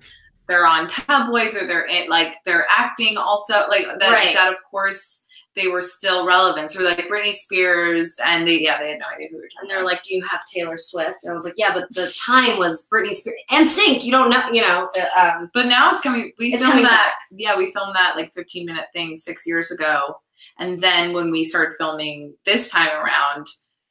they're 0.47 0.65
on 0.65 0.87
tabloids 0.89 1.57
or 1.57 1.67
they're 1.67 1.87
in 1.87 2.09
like 2.09 2.37
they're 2.47 2.65
acting 2.71 3.17
also 3.17 3.67
like 3.69 3.87
that 3.99 4.13
Right. 4.13 4.35
that 4.35 4.53
of 4.53 4.59
course 4.71 5.27
they 5.59 5.69
were 5.69 5.83
still 5.83 6.25
relevant 6.25 6.71
so 6.71 6.83
like 6.83 7.09
Britney 7.09 7.33
Spears 7.33 8.19
and 8.25 8.47
they 8.47 8.63
yeah 8.63 8.79
they 8.79 8.91
had 8.91 9.01
no 9.01 9.09
idea 9.15 9.29
who 9.31 9.37
we 9.37 9.43
were 9.43 9.49
talking 9.49 9.63
and 9.63 9.71
they're 9.71 9.85
like, 9.85 10.03
"Do 10.03 10.15
you 10.15 10.25
have 10.31 10.41
Taylor 10.47 10.77
Swift?" 10.77 11.19
And 11.23 11.33
I 11.33 11.35
was 11.35 11.45
like, 11.45 11.55
"Yeah, 11.57 11.75
but 11.75 11.89
the 11.91 12.13
time 12.25 12.59
was 12.59 12.87
Britney 12.93 13.13
Spears 13.13 13.41
and 13.51 13.67
NSYNC. 13.67 14.05
You 14.05 14.13
don't 14.13 14.31
know, 14.31 14.43
you 14.53 14.63
know." 14.63 14.89
Um, 15.19 15.51
but 15.53 15.67
now 15.67 15.91
it's 15.91 16.01
coming 16.01 16.33
we 16.39 16.49
It's 16.49 16.63
filmed 16.63 16.73
coming 16.73 16.85
that 16.85 17.15
yeah 17.33 17.57
we 17.57 17.73
filmed 17.73 17.95
that 17.95 18.17
like 18.17 18.33
15 18.33 18.67
minute 18.67 18.87
thing 18.95 19.17
six 19.17 19.47
years 19.47 19.71
ago 19.71 20.15
and 20.59 20.81
then 20.81 21.13
when 21.13 21.31
we 21.31 21.45
started 21.45 21.75
filming 21.79 22.35
this 22.45 22.71
time 22.71 22.91
around 22.91 23.47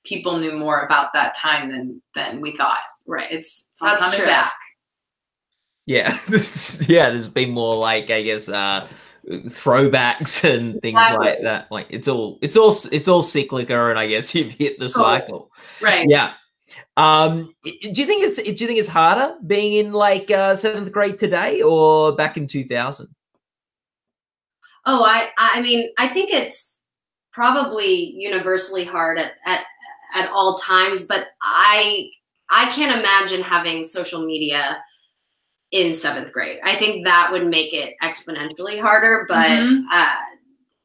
people 0.06 0.38
knew 0.38 0.58
more 0.58 0.82
about 0.82 1.14
that 1.14 1.36
time 1.36 1.72
than 1.72 2.02
than 2.16 2.42
we 2.42 2.56
thought 2.56 2.80
right. 3.06 3.32
it's, 3.32 3.70
it's 3.72 3.82
all 3.82 3.90
That's 3.90 4.04
coming 4.04 4.20
true. 4.20 4.28
back 4.28 4.54
Yeah, 5.86 6.20
yeah. 6.88 7.10
There's 7.10 7.30
been 7.30 7.52
more 7.52 7.76
like 7.76 8.10
I 8.10 8.22
guess 8.22 8.50
uh, 8.50 8.86
throwbacks 9.30 10.44
and 10.50 10.82
things 10.82 11.00
Exactly. 11.00 11.26
like 11.28 11.42
that. 11.44 11.72
Like 11.72 11.88
it's 11.90 12.08
all 12.08 12.40
it's 12.42 12.56
all 12.58 12.76
it's 12.92 13.08
all 13.08 13.24
cyclical, 13.24 13.88
and 13.88 14.00
I 14.00 14.08
guess 14.08 14.34
you've 14.36 14.54
hit 14.54 14.80
the 14.80 14.90
cycle. 14.90 15.52
right 15.82 16.06
Yeah. 16.10 16.34
Um, 16.98 17.54
do 17.64 17.72
you 17.94 18.06
think 18.06 18.24
it's 18.24 18.38
do 18.38 18.50
you 18.52 18.68
think 18.68 18.80
it's 18.80 18.90
harder 18.90 19.36
being 19.46 19.86
in 19.86 19.94
like 19.94 20.30
uh, 20.32 20.56
seventh 20.56 20.92
grade 20.92 21.18
today 21.18 21.62
or 21.62 22.16
back 22.16 22.38
in 22.38 22.48
two 22.48 22.66
thousand? 22.66 23.08
Oh, 24.86 25.04
I 25.04 25.30
I 25.38 25.62
mean, 25.62 25.90
I 25.98 26.08
think 26.08 26.32
it's 26.32 26.84
probably 27.32 28.14
universally 28.16 28.84
hard 28.84 29.18
at 29.20 29.34
at 29.46 29.64
at 30.16 30.30
all 30.32 30.56
times, 30.58 31.06
but 31.06 31.28
I 31.42 32.10
I 32.50 32.70
can't 32.72 32.98
imagine 33.00 33.42
having 33.42 33.84
social 33.84 34.26
media 34.26 34.78
in 35.72 35.94
seventh 35.94 36.32
grade. 36.32 36.60
I 36.64 36.76
think 36.76 37.06
that 37.06 37.30
would 37.32 37.48
make 37.48 37.74
it 37.74 37.96
exponentially 38.02 38.80
harder, 38.82 39.26
but 39.28 39.48
Mhm. 39.48 39.84
uh, 39.92 40.16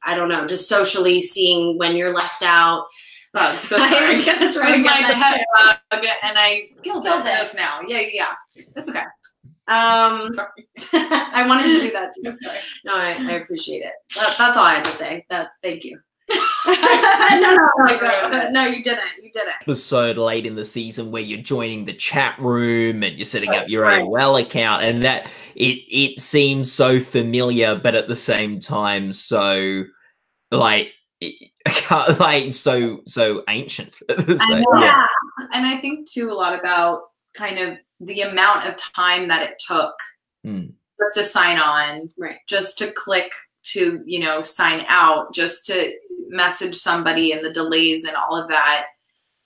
I 0.04 0.14
don't 0.14 0.28
know, 0.28 0.46
just 0.46 0.68
socially 0.68 1.20
seeing 1.20 1.78
when 1.78 1.96
you're 1.96 2.14
left 2.14 2.42
out. 2.42 2.86
bug. 3.34 3.58
So 3.58 3.76
I 3.80 3.88
sorry. 3.88 4.14
was 4.14 4.26
gonna 4.26 4.52
try 4.52 4.68
it 4.70 4.72
was 4.74 4.82
my 4.84 4.90
that 4.90 5.14
pet 5.14 5.80
bug, 5.90 6.04
and 6.22 6.36
I 6.38 6.68
killed 6.82 7.04
Killed 7.04 7.26
it 7.26 7.30
it. 7.30 7.38
just 7.38 7.56
now. 7.56 7.80
Yeah, 7.86 8.00
yeah, 8.00 8.08
yeah. 8.54 8.62
That's 8.74 8.88
okay. 8.90 9.04
Um, 9.68 10.24
Sorry. 10.32 10.66
I 10.92 11.44
wanted 11.46 11.62
to 11.64 11.80
do 11.80 11.92
that 11.92 12.12
too. 12.14 12.30
No, 12.84 12.94
I, 12.94 13.12
I 13.12 13.32
appreciate 13.40 13.84
it. 13.84 13.92
That, 14.16 14.34
that's 14.36 14.56
all 14.58 14.64
I 14.64 14.74
had 14.74 14.84
to 14.84 14.90
say. 14.90 15.24
That 15.30 15.48
thank 15.62 15.84
you. 15.84 15.98
no, 17.40 17.56
no, 17.56 17.56
no, 17.86 18.28
no, 18.30 18.50
no, 18.50 18.66
you 18.66 18.82
didn't. 18.82 19.00
You 19.22 19.30
didn't. 19.32 19.54
Episode 19.62 20.16
late 20.16 20.46
in 20.46 20.54
the 20.54 20.64
season 20.64 21.10
where 21.10 21.22
you're 21.22 21.40
joining 21.42 21.84
the 21.84 21.92
chat 21.92 22.38
room 22.38 23.02
and 23.02 23.16
you're 23.16 23.24
setting 23.24 23.50
up 23.50 23.68
your 23.68 23.82
right. 23.82 24.02
AOL 24.04 24.40
account, 24.40 24.82
and 24.84 25.02
that 25.04 25.26
it 25.54 25.78
it 25.88 26.20
seems 26.20 26.72
so 26.72 27.00
familiar, 27.00 27.74
but 27.76 27.94
at 27.94 28.08
the 28.08 28.16
same 28.16 28.60
time 28.60 29.12
so 29.12 29.84
like 30.50 30.92
it- 31.20 31.50
like 32.18 32.52
so 32.52 33.00
so 33.06 33.42
ancient. 33.48 33.96
So, 34.08 34.36
I 34.40 34.60
know. 34.60 34.80
yeah. 34.84 35.06
And 35.52 35.66
I 35.66 35.76
think 35.78 36.10
too 36.10 36.30
a 36.30 36.34
lot 36.34 36.58
about 36.58 37.00
kind 37.34 37.58
of 37.58 37.78
the 38.00 38.22
amount 38.22 38.66
of 38.68 38.76
time 38.76 39.28
that 39.28 39.42
it 39.48 39.58
took 39.66 39.94
Hmm. 40.44 40.66
just 40.98 41.18
to 41.18 41.24
sign 41.24 41.58
on, 41.60 42.08
Right. 42.18 42.38
just 42.48 42.76
to 42.78 42.90
click 42.92 43.30
to 43.64 44.02
you 44.06 44.20
know 44.20 44.42
sign 44.42 44.84
out, 44.88 45.32
just 45.34 45.66
to 45.66 45.92
message 46.28 46.74
somebody 46.74 47.32
and 47.32 47.44
the 47.44 47.52
delays 47.52 48.04
and 48.04 48.16
all 48.16 48.36
of 48.40 48.48
that. 48.48 48.86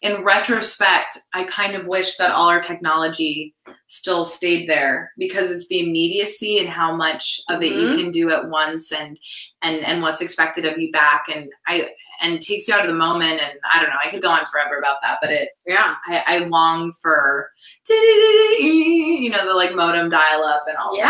In 0.02 0.22
retrospect, 0.24 1.18
I 1.32 1.44
kind 1.44 1.74
of 1.74 1.86
wish 1.86 2.16
that 2.16 2.30
all 2.30 2.48
our 2.48 2.60
technology 2.60 3.54
still 3.88 4.24
stayed 4.24 4.68
there 4.68 5.10
because 5.16 5.50
it's 5.50 5.66
the 5.68 5.80
immediacy 5.80 6.58
and 6.58 6.68
how 6.68 6.94
much 6.94 7.40
of 7.48 7.62
it 7.62 7.72
you 7.72 7.88
Mhm. 7.88 7.94
can 8.00 8.10
do 8.10 8.30
at 8.30 8.48
once 8.48 8.92
and 8.92 9.18
and 9.62 9.76
and 9.84 10.02
what's 10.02 10.20
expected 10.20 10.64
of 10.66 10.78
you 10.78 10.92
back 10.92 11.24
and 11.34 11.50
I 11.66 11.90
and 12.20 12.42
takes 12.42 12.68
you 12.68 12.74
out 12.74 12.80
of 12.82 12.88
the 12.88 12.94
moment 12.94 13.40
and 13.42 13.58
I 13.72 13.80
don't 13.80 13.90
know 13.90 13.96
I 14.04 14.10
could 14.10 14.22
go 14.22 14.28
on 14.30 14.44
forever 14.46 14.78
about 14.78 14.98
that 15.02 15.18
but 15.22 15.30
it 15.30 15.50
Yeah. 15.66 15.94
I, 16.06 16.22
I 16.26 16.38
long 16.40 16.92
for 16.92 17.50
you 17.78 19.30
know 19.30 19.46
the 19.46 19.54
like 19.54 19.74
modem 19.74 20.08
dial 20.10 20.44
up 20.44 20.64
and 20.68 20.76
all 20.76 20.96
Yeah. 20.96 21.04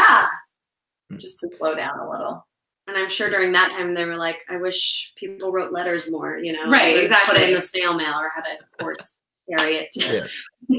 that, 1.10 1.18
just 1.18 1.40
to 1.40 1.48
slow 1.56 1.74
down 1.74 1.98
a 1.98 2.08
little 2.08 2.46
And 2.88 2.96
I'm 2.96 3.08
sure 3.10 3.28
during 3.28 3.52
that 3.52 3.72
time 3.72 3.92
they 3.92 4.04
were 4.04 4.16
like, 4.16 4.38
I 4.48 4.56
wish 4.58 5.12
people 5.16 5.50
wrote 5.52 5.72
letters 5.72 6.10
more, 6.10 6.38
you 6.38 6.52
know? 6.52 6.70
Right, 6.70 6.94
They 6.94 7.02
would 7.02 7.08
Put 7.10 7.18
exactly. 7.18 7.42
it 7.42 7.48
in 7.48 7.54
the 7.54 7.60
snail 7.60 7.94
mail 7.94 8.14
or 8.14 8.30
had 8.34 8.42
to, 8.44 8.62
of 8.62 8.78
course, 8.78 9.16
carry 9.56 9.76
it 9.76 9.92
to 9.92 10.28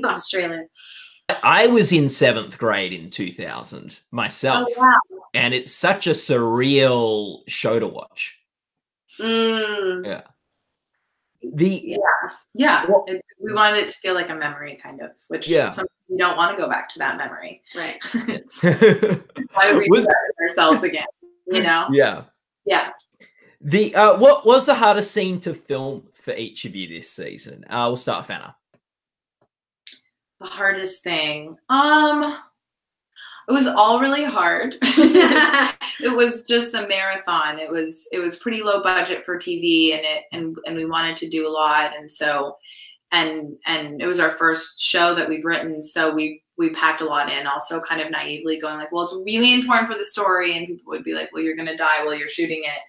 Australia. 0.05 0.63
I 1.43 1.67
was 1.67 1.91
in 1.91 2.07
seventh 2.07 2.57
grade 2.57 2.93
in 2.93 3.09
2000 3.09 3.99
myself, 4.11 4.69
Oh, 4.77 4.81
wow. 4.81 4.93
and 5.33 5.53
it's 5.53 5.73
such 5.73 6.07
a 6.07 6.11
surreal 6.11 7.41
show 7.49 7.77
to 7.79 7.87
watch. 7.87 8.37
Mm, 9.19 10.23
The 11.43 11.97
yeah 12.53 12.85
Well- 12.87 13.03
it, 13.07 13.21
we 13.39 13.53
wanted 13.53 13.79
it 13.79 13.89
to 13.89 13.97
feel 13.97 14.13
like 14.15 14.29
a 14.29 14.35
memory 14.35 14.75
kind 14.81 15.01
of 15.01 15.11
which 15.27 15.47
Yeah. 15.47 15.69
sometimes 15.69 15.89
we 16.09 16.17
don't 16.17 16.35
want 16.37 16.55
to 16.55 16.61
go 16.61 16.69
back 16.69 16.87
to 16.89 16.99
that 16.99 17.17
memory 17.17 17.61
right. 17.75 18.01
Why 18.61 19.71
would 19.71 19.79
we 19.81 19.87
Was- 19.89 20.01
do 20.01 20.05
that 20.07 20.33
with 20.39 20.49
ourselves 20.49 20.83
again 20.83 21.05
you 21.51 21.63
know? 21.63 21.87
Yeah. 21.91 22.23
yeah. 22.65 22.91
The 23.61 23.95
uh, 23.95 24.17
what 24.17 24.45
was 24.45 24.65
the 24.65 24.75
hardest 24.75 25.11
scene 25.11 25.39
to 25.41 25.53
film 25.53 26.07
for 26.13 26.33
each 26.33 26.65
of 26.65 26.75
you 26.75 26.87
this 26.87 27.09
season? 27.09 27.63
Uh, 27.69 27.85
we'll 27.87 27.95
start 27.95 28.27
with 28.27 28.31
Anna. 28.35 28.55
the 30.39 30.45
hardest 30.45 31.03
thing. 31.03 31.57
Um 31.69 32.37
it 33.49 33.53
was 33.53 33.65
all 33.67 33.99
really 33.99 34.25
hard. 34.25 34.75
It 35.99 36.15
was 36.15 36.43
just 36.43 36.75
a 36.75 36.87
marathon. 36.87 37.57
It 37.57 37.71
was 37.71 38.07
it 38.11 38.19
was 38.19 38.37
pretty 38.37 38.61
low 38.61 38.83
budget 38.83 39.25
for 39.25 39.35
tv 39.35 39.93
and 39.93 40.01
it 40.05 40.25
and 40.31 40.55
and 40.67 40.75
we 40.75 40.85
wanted 40.85 41.17
to 41.17 41.27
do 41.27 41.47
a 41.47 41.49
lot. 41.49 41.97
And 41.97 42.11
so 42.11 42.55
and 43.11 43.55
and 43.65 43.99
it 43.99 44.05
was 44.05 44.19
our 44.19 44.29
first 44.29 44.79
show 44.79 45.15
that 45.15 45.27
we've 45.27 45.43
written. 45.43 45.81
So 45.81 46.13
we 46.13 46.43
we 46.57 46.69
packed 46.71 47.01
a 47.01 47.05
lot 47.05 47.31
in 47.31 47.45
also 47.47 47.79
kind 47.79 48.01
of 48.01 48.09
naively 48.11 48.59
going 48.59 48.77
like 48.77 48.91
well 48.91 49.03
it's 49.03 49.15
really 49.25 49.53
important 49.53 49.87
for 49.87 49.97
the 49.97 50.03
story 50.05 50.57
and 50.57 50.67
people 50.67 50.89
would 50.91 51.03
be 51.03 51.13
like 51.13 51.29
well 51.31 51.43
you're 51.43 51.55
going 51.55 51.67
to 51.67 51.77
die 51.77 52.03
while 52.03 52.15
you're 52.15 52.27
shooting 52.27 52.63
it 52.63 52.81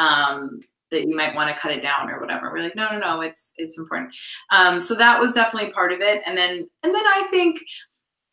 um 0.00 0.60
that 0.90 1.08
you 1.08 1.16
might 1.16 1.34
want 1.34 1.48
to 1.52 1.58
cut 1.60 1.72
it 1.72 1.82
down 1.82 2.08
or 2.10 2.20
whatever. 2.20 2.52
We're 2.52 2.62
like 2.62 2.76
no 2.76 2.90
no 2.90 2.98
no 2.98 3.20
it's 3.22 3.52
it's 3.56 3.78
important. 3.78 4.14
Um 4.52 4.78
so 4.80 4.94
that 4.94 5.20
was 5.20 5.32
definitely 5.32 5.72
part 5.72 5.92
of 5.92 6.00
it 6.00 6.22
and 6.26 6.36
then 6.36 6.68
and 6.82 6.94
then 6.94 7.04
i 7.06 7.26
think 7.30 7.58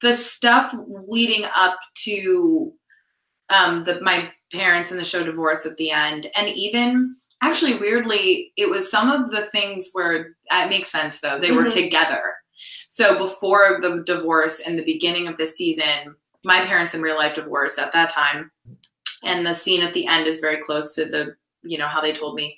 the 0.02 0.14
stuff 0.14 0.76
leading 1.08 1.46
up 1.56 1.78
to 2.06 2.74
um 3.50 3.84
the 3.84 4.00
my 4.02 4.32
parents 4.52 4.92
and 4.92 5.00
the 5.00 5.06
show 5.06 5.24
divorce 5.24 5.66
at 5.66 5.78
the 5.78 5.92
end 5.92 6.28
and 6.36 6.50
even 6.50 7.16
actually 7.44 7.76
weirdly 7.76 8.52
it 8.58 8.70
was 8.70 8.92
some 8.92 9.10
of 9.10 9.32
the 9.32 9.44
things 9.52 9.90
where 9.94 10.36
it 10.52 10.70
makes 10.70 10.92
sense 10.92 11.22
though. 11.22 11.40
They 11.40 11.52
were 11.52 11.66
Mhm. 11.66 11.72
together 11.72 12.24
so 12.88 13.18
before 13.18 13.80
the 13.82 14.04
divorce 14.06 14.60
in 14.62 14.76
the 14.76 14.86
beginning 14.86 15.28
of 15.28 15.38
the 15.38 15.46
season 15.46 16.16
my 16.44 16.62
parents 16.66 16.94
in 16.94 17.02
real 17.02 17.18
life 17.18 17.36
divorced 17.36 17.80
at 17.80 17.94
that 17.94 18.10
time. 18.10 18.52
And 19.24 19.46
the 19.46 19.54
scene 19.54 19.84
at 19.84 19.94
the 19.94 20.08
end 20.08 20.28
is 20.28 20.40
very 20.40 20.60
close 20.62 20.96
to 20.96 21.06
the 21.06 21.36
you 21.64 21.78
know 21.78 21.88
how 21.88 22.02
they 22.02 22.14
told 22.14 22.36
me. 22.36 22.58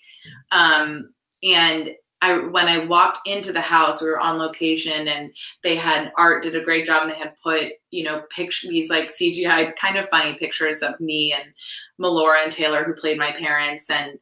Um 0.52 1.14
and 1.44 1.92
I, 2.22 2.38
when 2.38 2.70
I 2.70 2.86
walked 2.86 3.28
into 3.28 3.52
the 3.52 3.60
house, 3.60 4.02
we 4.02 4.08
were 4.08 4.20
on 4.20 4.38
location 4.38 5.10
and 5.10 5.36
they 5.62 5.76
had 5.76 6.14
art 6.18 6.42
did 6.42 6.56
a 6.56 6.64
great 6.64 6.86
job 6.86 7.04
and 7.04 7.12
they 7.12 7.18
had 7.18 7.34
put, 7.44 7.74
you 7.92 8.06
know, 8.06 8.24
picture 8.30 8.70
these 8.70 8.90
like 8.90 9.10
CGI 9.10 9.76
kind 9.76 9.98
of 9.98 10.08
funny 10.08 10.36
pictures 10.36 10.82
of 10.82 10.98
me 11.02 11.34
and 11.34 11.54
Melora 12.00 12.42
and 12.42 12.50
Taylor 12.50 12.86
who 12.86 12.94
played 12.94 13.18
my 13.18 13.32
parents 13.32 13.90
and 13.90 14.18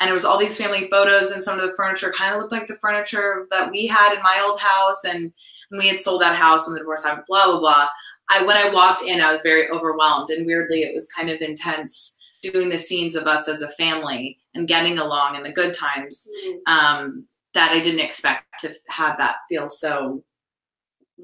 and 0.00 0.10
it 0.10 0.12
was 0.12 0.24
all 0.24 0.38
these 0.38 0.60
family 0.60 0.88
photos 0.90 1.30
and 1.30 1.42
some 1.42 1.58
of 1.58 1.66
the 1.68 1.74
furniture 1.76 2.12
kind 2.12 2.34
of 2.34 2.40
looked 2.40 2.52
like 2.52 2.66
the 2.66 2.74
furniture 2.76 3.46
that 3.50 3.70
we 3.70 3.86
had 3.86 4.12
in 4.14 4.22
my 4.22 4.42
old 4.46 4.60
house 4.60 5.04
and, 5.04 5.32
and 5.70 5.78
we 5.80 5.88
had 5.88 5.98
sold 6.00 6.20
that 6.20 6.36
house 6.36 6.66
when 6.66 6.74
the 6.74 6.80
divorce 6.80 7.02
happened 7.04 7.24
blah 7.26 7.46
blah 7.46 7.58
blah 7.60 7.86
i 8.30 8.42
when 8.44 8.56
i 8.56 8.68
walked 8.70 9.02
in 9.02 9.20
i 9.20 9.30
was 9.32 9.40
very 9.42 9.68
overwhelmed 9.70 10.30
and 10.30 10.46
weirdly 10.46 10.80
it 10.82 10.94
was 10.94 11.08
kind 11.12 11.30
of 11.30 11.40
intense 11.40 12.16
doing 12.42 12.68
the 12.68 12.78
scenes 12.78 13.14
of 13.16 13.26
us 13.26 13.48
as 13.48 13.62
a 13.62 13.70
family 13.72 14.38
and 14.54 14.68
getting 14.68 14.98
along 14.98 15.34
in 15.36 15.42
the 15.42 15.50
good 15.52 15.72
times 15.74 16.28
um, 16.66 17.26
that 17.54 17.70
i 17.72 17.80
didn't 17.80 18.00
expect 18.00 18.44
to 18.60 18.74
have 18.88 19.16
that 19.18 19.36
feel 19.48 19.68
so 19.68 20.22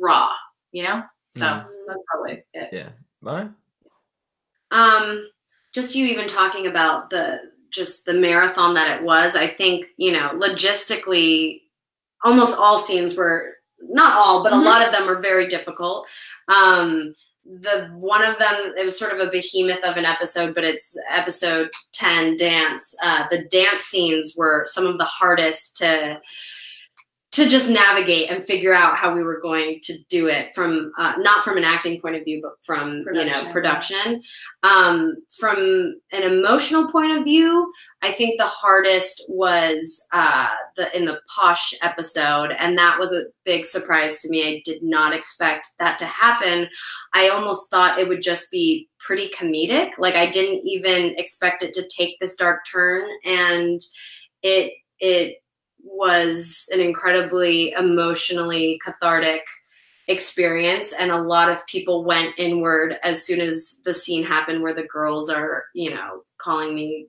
raw 0.00 0.30
you 0.72 0.82
know 0.82 1.02
so 1.32 1.44
Mm. 1.46 1.66
that's 1.86 2.00
probably 2.10 2.44
it 2.54 2.68
Yeah. 2.72 2.88
Right? 3.20 3.48
um 4.70 5.28
just 5.72 5.94
you 5.94 6.06
even 6.06 6.26
talking 6.26 6.66
about 6.66 7.10
the 7.10 7.51
just 7.72 8.04
the 8.04 8.14
marathon 8.14 8.74
that 8.74 8.96
it 8.96 9.02
was 9.02 9.34
i 9.36 9.46
think 9.46 9.86
you 9.96 10.12
know 10.12 10.30
logistically 10.34 11.60
almost 12.24 12.58
all 12.58 12.78
scenes 12.78 13.16
were 13.16 13.54
not 13.80 14.12
all 14.14 14.42
but 14.42 14.52
Mhm. 14.52 14.60
a 14.60 14.64
lot 14.64 14.84
of 14.86 14.92
them 14.92 15.06
were 15.06 15.20
very 15.20 15.48
difficult 15.48 16.06
um 16.48 17.14
the 17.44 17.88
one 17.94 18.22
of 18.22 18.38
them 18.38 18.72
it 18.78 18.84
was 18.84 18.96
sort 18.96 19.12
of 19.12 19.18
a 19.26 19.30
behemoth 19.30 19.82
of 19.82 19.96
an 19.96 20.04
episode 20.04 20.54
but 20.54 20.62
it's 20.64 20.96
episode 21.10 21.68
10 21.92 22.36
dance 22.36 22.96
uh 23.04 23.24
the 23.30 23.44
dance 23.50 23.80
scenes 23.82 24.34
were 24.36 24.62
some 24.66 24.86
of 24.86 24.98
the 24.98 25.04
hardest 25.04 25.76
to 25.78 26.20
to 27.32 27.48
just 27.48 27.70
navigate 27.70 28.30
and 28.30 28.44
figure 28.44 28.74
out 28.74 28.98
how 28.98 29.14
we 29.14 29.22
were 29.22 29.40
going 29.40 29.80
to 29.82 29.94
do 30.10 30.28
it 30.28 30.54
from 30.54 30.92
uh, 30.98 31.14
not 31.18 31.42
from 31.42 31.56
an 31.56 31.64
acting 31.64 32.00
point 32.00 32.14
of 32.14 32.24
view 32.24 32.40
but 32.42 32.52
from 32.62 33.04
you 33.12 33.24
know 33.24 33.50
Production. 33.50 33.52
production. 33.52 34.22
Um, 34.62 35.16
from 35.40 35.96
an 36.12 36.22
emotional 36.22 36.88
point 36.88 37.18
of 37.18 37.24
view 37.24 37.72
i 38.02 38.12
think 38.12 38.38
the 38.38 38.46
hardest 38.46 39.24
was 39.28 40.06
uh, 40.12 40.48
the 40.76 40.94
in 40.96 41.06
the 41.06 41.20
posh 41.34 41.74
episode 41.82 42.52
and 42.58 42.76
that 42.78 42.98
was 42.98 43.12
a 43.12 43.24
big 43.44 43.64
surprise 43.64 44.20
to 44.22 44.30
me. 44.30 44.46
I 44.46 44.62
did 44.64 44.82
not 44.84 45.12
expect 45.12 45.68
that 45.80 45.98
to 45.98 46.04
happen. 46.04 46.68
I 47.12 47.28
almost 47.28 47.70
thought 47.70 47.98
it 47.98 48.08
would 48.08 48.22
just 48.22 48.52
be 48.52 48.88
pretty 48.98 49.28
comedic. 49.28 49.92
Like 49.98 50.16
i 50.16 50.30
didn't 50.30 50.66
even 50.66 51.14
expect 51.18 51.62
it 51.62 51.72
to 51.74 51.88
take 51.88 52.18
this 52.20 52.36
dark 52.36 52.60
turn 52.70 53.08
and 53.24 53.80
it 54.42 54.74
it 55.00 55.41
was 55.82 56.68
an 56.72 56.80
incredibly 56.80 57.72
emotionally 57.72 58.80
cathartic 58.84 59.44
experience 60.08 60.92
and 60.92 61.10
a 61.10 61.22
lot 61.22 61.48
of 61.48 61.64
people 61.66 62.04
went 62.04 62.34
inward 62.36 62.96
as 63.04 63.24
soon 63.24 63.40
as 63.40 63.80
the 63.84 63.94
scene 63.94 64.24
happened 64.24 64.60
where 64.60 64.74
the 64.74 64.82
girls 64.82 65.30
are 65.30 65.64
you 65.74 65.90
know 65.90 66.22
calling 66.38 66.74
me 66.74 67.06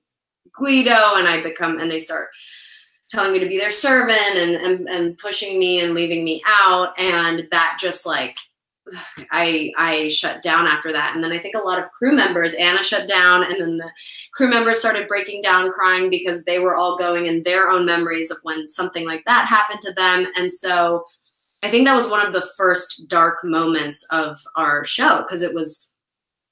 guido 0.55 1.15
and 1.15 1.27
i 1.27 1.41
become 1.41 1.79
and 1.79 1.89
they 1.89 1.97
start 1.97 2.29
telling 3.09 3.33
me 3.33 3.39
to 3.39 3.47
be 3.47 3.57
their 3.57 3.71
servant 3.71 4.37
and 4.37 4.55
and, 4.55 4.87
and 4.87 5.17
pushing 5.17 5.57
me 5.57 5.79
and 5.81 5.95
leaving 5.95 6.23
me 6.23 6.43
out 6.45 6.93
and 6.99 7.47
that 7.49 7.77
just 7.81 8.05
like 8.05 8.37
I 9.31 9.71
I 9.77 10.07
shut 10.09 10.41
down 10.41 10.67
after 10.67 10.91
that, 10.91 11.15
and 11.15 11.23
then 11.23 11.31
I 11.31 11.39
think 11.39 11.55
a 11.55 11.63
lot 11.63 11.81
of 11.81 11.91
crew 11.91 12.13
members, 12.13 12.53
Anna 12.53 12.83
shut 12.83 13.07
down, 13.07 13.43
and 13.43 13.59
then 13.59 13.77
the 13.77 13.91
crew 14.33 14.49
members 14.49 14.79
started 14.79 15.07
breaking 15.07 15.41
down, 15.41 15.71
crying 15.71 16.09
because 16.09 16.43
they 16.43 16.59
were 16.59 16.75
all 16.75 16.97
going 16.97 17.27
in 17.27 17.43
their 17.43 17.69
own 17.69 17.85
memories 17.85 18.31
of 18.31 18.37
when 18.43 18.69
something 18.69 19.05
like 19.05 19.23
that 19.25 19.47
happened 19.47 19.81
to 19.81 19.93
them, 19.93 20.27
and 20.35 20.51
so 20.51 21.05
I 21.63 21.69
think 21.69 21.85
that 21.85 21.95
was 21.95 22.09
one 22.09 22.25
of 22.25 22.33
the 22.33 22.47
first 22.57 23.07
dark 23.07 23.43
moments 23.43 24.05
of 24.11 24.37
our 24.55 24.83
show 24.83 25.23
because 25.23 25.41
it 25.41 25.53
was 25.53 25.89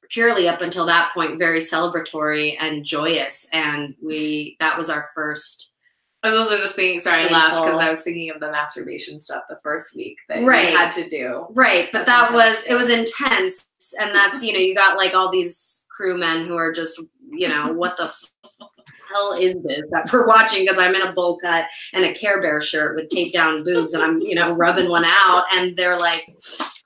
purely 0.10 0.48
up 0.48 0.62
until 0.62 0.86
that 0.86 1.14
point 1.14 1.38
very 1.38 1.60
celebratory 1.60 2.56
and 2.60 2.86
joyous, 2.86 3.48
and 3.52 3.96
we 4.02 4.56
that 4.60 4.78
was 4.78 4.90
our 4.90 5.10
first 5.14 5.71
I 6.24 6.30
was 6.32 6.40
also 6.42 6.58
just 6.60 6.75
thinking, 6.75 7.00
sorry, 7.00 7.24
I 7.24 7.28
laughed 7.32 7.66
because 7.66 7.80
I 7.80 7.90
was 7.90 8.01
thinking 8.01 8.30
of 8.30 8.40
the 8.40 8.51
masturbation 8.51 9.20
stuff 9.20 9.44
the 9.50 9.60
first 9.63 9.96
week 9.96 10.18
that 10.30 10.44
Right. 10.46 10.70
you 10.72 10.78
had 10.78 10.92
to 10.94 11.10
do. 11.10 11.48
Right, 11.51 11.90
but 11.92 12.06
That's 12.06 12.30
that 12.30 12.36
was 12.36 12.66
it 12.68 12.75
was 12.75 12.90
intense, 12.92 13.66
and 14.00 14.13
that's 14.13 14.44
you 14.44 14.54
know 14.54 14.60
you 14.60 14.75
got 14.75 14.98
like 14.98 15.16
all 15.16 15.32
these 15.32 15.88
crewmen 15.96 16.46
who 16.46 16.56
are 16.56 16.72
just 16.72 17.01
you 17.32 17.48
know 17.48 17.74
what 17.74 17.98
the 17.98 18.04
f- 18.06 18.22
hell 19.13 19.34
is 19.34 19.56
this 19.63 19.86
that 19.92 20.10
we're 20.13 20.28
watching 20.28 20.63
because 20.63 20.78
I'm 20.80 20.94
in 20.96 21.01
a 21.01 21.12
bowl 21.12 21.38
cut 21.40 21.66
and 21.94 22.06
a 22.06 22.13
Care 22.13 22.40
Bear 22.42 22.62
shirt 22.62 22.96
with 22.96 23.10
taped 23.10 23.34
down 23.34 23.63
boobs 23.63 23.94
and 23.94 24.04
I'm 24.04 24.20
you 24.22 24.36
know 24.36 24.54
rubbing 24.56 24.90
one 24.90 25.06
out 25.06 25.46
and 25.56 25.75
they're 25.75 25.98
like 26.00 26.36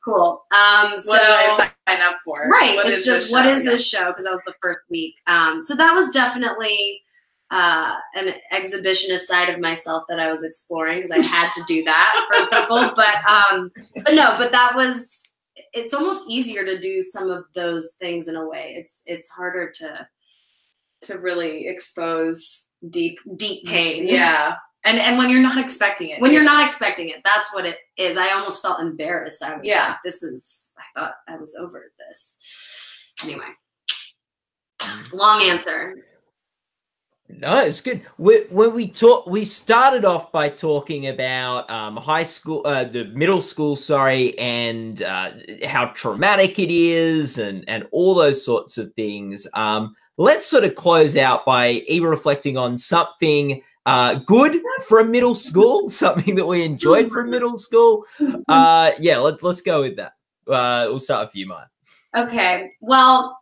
cool. 0.04 0.46
Um, 0.52 0.98
so 1.00 1.10
What 1.12 1.22
did 1.22 1.30
I 1.32 1.72
sign 1.88 2.02
up 2.04 2.16
for? 2.24 2.48
right, 2.48 2.76
What 2.76 2.86
it's 2.88 3.00
is 3.00 3.06
just 3.06 3.32
what 3.32 3.44
show? 3.44 3.50
is 3.52 3.64
Yeah. 3.66 3.72
this 3.72 3.88
show 3.88 4.06
because 4.08 4.24
that 4.24 4.32
was 4.32 4.44
the 4.46 4.54
first 4.62 4.80
week. 4.90 5.16
Um, 5.28 5.62
so 5.62 5.76
that 5.76 5.94
was 5.94 6.10
definitely 6.12 7.02
uh, 7.52 7.96
an 8.16 8.34
exhibitionist 8.54 9.20
side 9.26 9.50
of 9.50 9.60
myself 9.60 10.04
that 10.10 10.20
I 10.20 10.30
was 10.30 10.44
exploring 10.44 10.98
because 10.98 11.12
I 11.12 11.22
had 11.22 11.52
to 11.54 11.64
do 11.68 11.84
that 11.84 12.28
for 12.32 12.60
people. 12.60 12.92
But 12.96 13.30
um, 13.30 13.72
but 14.04 14.14
no, 14.14 14.36
but 14.38 14.52
that 14.52 14.76
was 14.76 15.34
it's 15.74 15.94
almost 15.94 16.30
easier 16.30 16.66
to 16.66 16.80
do 16.80 17.04
some 17.04 17.30
of 17.30 17.46
those 17.56 17.96
things 18.00 18.28
in 18.28 18.36
a 18.36 18.48
way. 18.48 18.74
It's 18.78 19.04
it's 19.06 19.30
harder 19.30 19.72
to 19.76 20.08
to 21.02 21.20
really 21.20 21.68
expose 21.68 22.70
deep 22.90 23.20
deep 23.36 23.66
pain. 23.66 24.08
Yeah. 24.08 24.56
And 24.84 25.00
and 25.00 25.18
when 25.18 25.30
you're 25.30 25.42
not 25.42 25.58
expecting 25.58 26.10
it. 26.10 26.22
When 26.22 26.32
you're 26.34 26.44
not 26.44 26.64
expecting 26.64 27.10
it, 27.10 27.22
that's 27.26 27.54
what 27.54 27.66
it 27.66 27.78
is. 27.98 28.18
I 28.18 28.32
almost 28.32 28.62
felt 28.62 28.80
embarrassed. 28.80 29.44
I 29.44 29.56
was 29.58 29.62
Yeah. 29.64 29.90
like, 29.90 29.98
this 30.04 30.24
is 30.24 30.74
I 30.78 31.00
thought 31.00 31.14
I 31.28 31.38
was 31.38 31.56
over 31.60 31.92
this. 32.08 32.40
Anyway. 33.24 33.48
Long 35.14 35.42
answer. 35.44 35.96
No, 37.28 37.58
it's 37.58 37.82
good. 37.82 38.02
We, 38.18 38.46
when 38.50 38.74
we 38.74 38.88
talk, 38.88 39.26
we 39.26 39.46
started 39.46 40.06
off 40.06 40.32
by 40.32 40.48
talking 40.48 41.08
about 41.08 41.70
um, 41.72 41.98
high 41.98 42.24
school, 42.24 42.62
uh, 42.66 42.84
the 42.84 43.06
middle 43.06 43.42
school, 43.42 43.76
sorry, 43.76 44.38
and 44.38 45.02
uh, 45.02 45.32
how 45.66 45.88
traumatic 45.88 46.60
it 46.60 46.70
is, 46.70 47.40
and 47.40 47.66
and 47.68 47.88
all 47.92 48.14
those 48.14 48.46
sorts 48.46 48.78
of 48.78 48.94
things. 48.94 49.48
Um, 49.54 49.96
let's 50.18 50.46
sort 50.46 50.66
of 50.66 50.76
close 50.76 51.18
out 51.18 51.46
by 51.46 51.84
even 51.88 52.10
reflecting 52.10 52.58
on 52.58 52.78
something 52.78 53.62
uh, 53.88 54.16
good 54.16 54.62
from 54.88 55.12
middle 55.12 55.36
school, 55.36 55.90
something 55.90 56.36
that 56.36 56.46
we 56.46 56.64
enjoyed 56.64 57.12
from 57.12 57.30
middle 57.30 57.58
school. 57.58 58.06
Uh, 58.48 58.92
yeah, 59.00 59.18
let, 59.18 59.42
let's 59.42 59.62
go 59.64 59.82
with 59.82 59.96
that. 59.96 60.14
Uh, 60.48 60.86
we'll 60.88 61.00
start 61.00 61.28
with 61.28 61.36
you, 61.36 61.48
Maya. 61.48 61.66
Okay. 62.16 62.72
Well, 62.80 63.40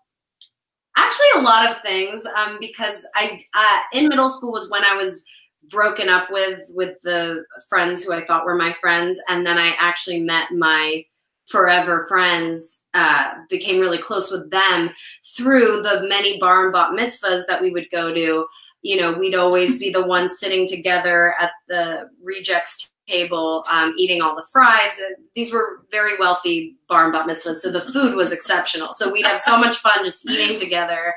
actually, 1.13 1.41
a 1.41 1.43
lot 1.43 1.69
of 1.69 1.82
things. 1.82 2.26
Um, 2.26 2.58
because 2.60 3.06
I 3.15 3.39
uh, 3.54 3.80
in 3.93 4.08
middle 4.08 4.30
school 4.30 4.52
was 4.52 4.69
when 4.69 4.84
I 4.84 4.95
was 4.95 5.26
broken 5.69 6.10
up 6.10 6.28
with 6.30 6.67
with 6.69 6.97
the 7.04 7.43
friends 7.69 8.04
who 8.04 8.13
I 8.13 8.26
thought 8.26 8.45
were 8.45 8.56
my 8.56 8.73
friends, 8.73 9.21
and 9.30 9.45
then 9.45 9.58
I 9.58 9.76
actually 9.80 10.21
met 10.21 10.52
my 10.52 11.06
forever 11.47 12.06
friends. 12.08 12.88
Uh, 12.93 13.32
became 13.49 13.80
really 13.80 13.97
close 13.97 14.32
with 14.32 14.49
them 14.52 14.89
through 15.36 15.84
the 15.84 16.06
many 16.08 16.39
bar 16.39 16.65
and 16.65 16.73
bat 16.73 16.91
mitzvahs 16.91 17.45
that 17.47 17.62
we 17.62 17.71
would 17.71 17.89
go 17.91 18.13
to. 18.13 18.45
You 18.82 18.97
know, 18.97 19.13
we'd 19.13 19.36
always 19.36 19.80
be 19.80 19.91
the 19.91 20.06
ones 20.06 20.39
sitting 20.39 20.67
together 20.67 21.36
at 21.39 21.52
the 21.69 22.10
rejects 22.21 22.89
table, 23.07 23.63
um, 23.71 23.93
eating 23.97 24.21
all 24.21 24.35
the 24.35 24.45
fries. 24.51 24.99
These 25.35 25.51
were 25.53 25.81
very 25.91 26.17
wealthy 26.19 26.75
bar 26.87 27.03
and 27.05 27.13
bat 27.13 27.27
mitzvahs, 27.27 27.55
so 27.55 27.71
the 27.71 27.81
food 27.81 28.15
was 28.15 28.31
exceptional. 28.31 28.93
So 28.93 29.11
we'd 29.11 29.25
have 29.25 29.39
so 29.39 29.57
much 29.65 29.77
fun 29.77 30.03
just 30.03 30.29
eating 30.29 30.59
together, 30.59 31.13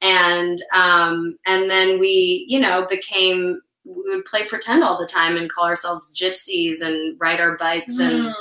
and 0.00 0.58
um, 0.74 1.36
and 1.46 1.70
then 1.70 1.98
we, 1.98 2.46
you 2.48 2.58
know, 2.60 2.86
became 2.88 3.60
we 3.84 4.14
would 4.16 4.24
play 4.26 4.46
pretend 4.46 4.84
all 4.84 4.98
the 5.00 5.06
time 5.06 5.36
and 5.36 5.50
call 5.50 5.64
ourselves 5.64 6.14
gypsies 6.16 6.82
and 6.82 7.16
ride 7.20 7.40
our 7.40 7.56
bikes 7.56 7.98
and 7.98 8.26
Mm. 8.26 8.34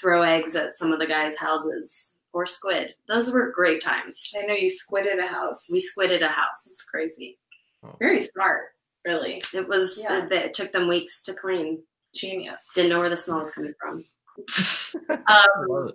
throw 0.00 0.22
eggs 0.22 0.56
at 0.56 0.72
some 0.72 0.92
of 0.92 0.98
the 0.98 1.06
guys' 1.06 1.36
houses 1.38 2.20
or 2.32 2.46
squid. 2.46 2.94
Those 3.06 3.30
were 3.30 3.52
great 3.54 3.82
times. 3.82 4.32
I 4.40 4.46
know 4.46 4.54
you 4.54 4.68
squidded 4.70 5.22
a 5.22 5.26
house. 5.26 5.68
We 5.70 5.80
squidded 5.80 6.22
a 6.22 6.28
house. 6.28 6.64
It's 6.66 6.88
crazy. 6.90 7.38
Oh. 7.82 7.94
Very 8.00 8.20
smart, 8.20 8.68
really. 9.06 9.42
It 9.52 9.68
was 9.68 10.00
Yeah. 10.02 10.24
it, 10.24 10.32
it 10.32 10.54
took 10.54 10.72
them 10.72 10.88
weeks 10.88 11.22
to 11.24 11.34
clean. 11.34 11.82
Genius. 12.14 12.70
Didn't 12.74 12.90
know 12.90 12.98
where 12.98 13.08
the 13.08 13.16
smell 13.16 13.38
was 13.38 13.52
coming 13.52 13.74
from. 13.80 14.04
Um, 15.26 15.92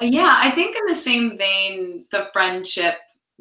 yeah, 0.00 0.36
I 0.38 0.50
think 0.50 0.76
in 0.76 0.86
the 0.86 0.94
same 0.94 1.38
vein, 1.38 2.06
the 2.10 2.28
friendship 2.32 2.96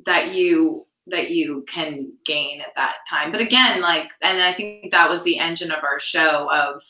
that 0.06 0.34
you 0.34 0.86
that 1.08 1.32
you 1.32 1.65
can 1.67 2.13
gain 2.26 2.62
at 2.62 2.76
that 2.76 2.98
time. 3.10 3.32
But 3.32 3.41
again, 3.41 3.82
like, 3.82 4.12
and 4.22 4.41
I 4.41 4.54
think 4.54 4.91
that 4.91 5.10
was 5.10 5.24
the 5.24 5.38
engine 5.38 5.72
of 5.72 5.84
our 5.84 6.00
show 6.00 6.50
of, 6.50 6.82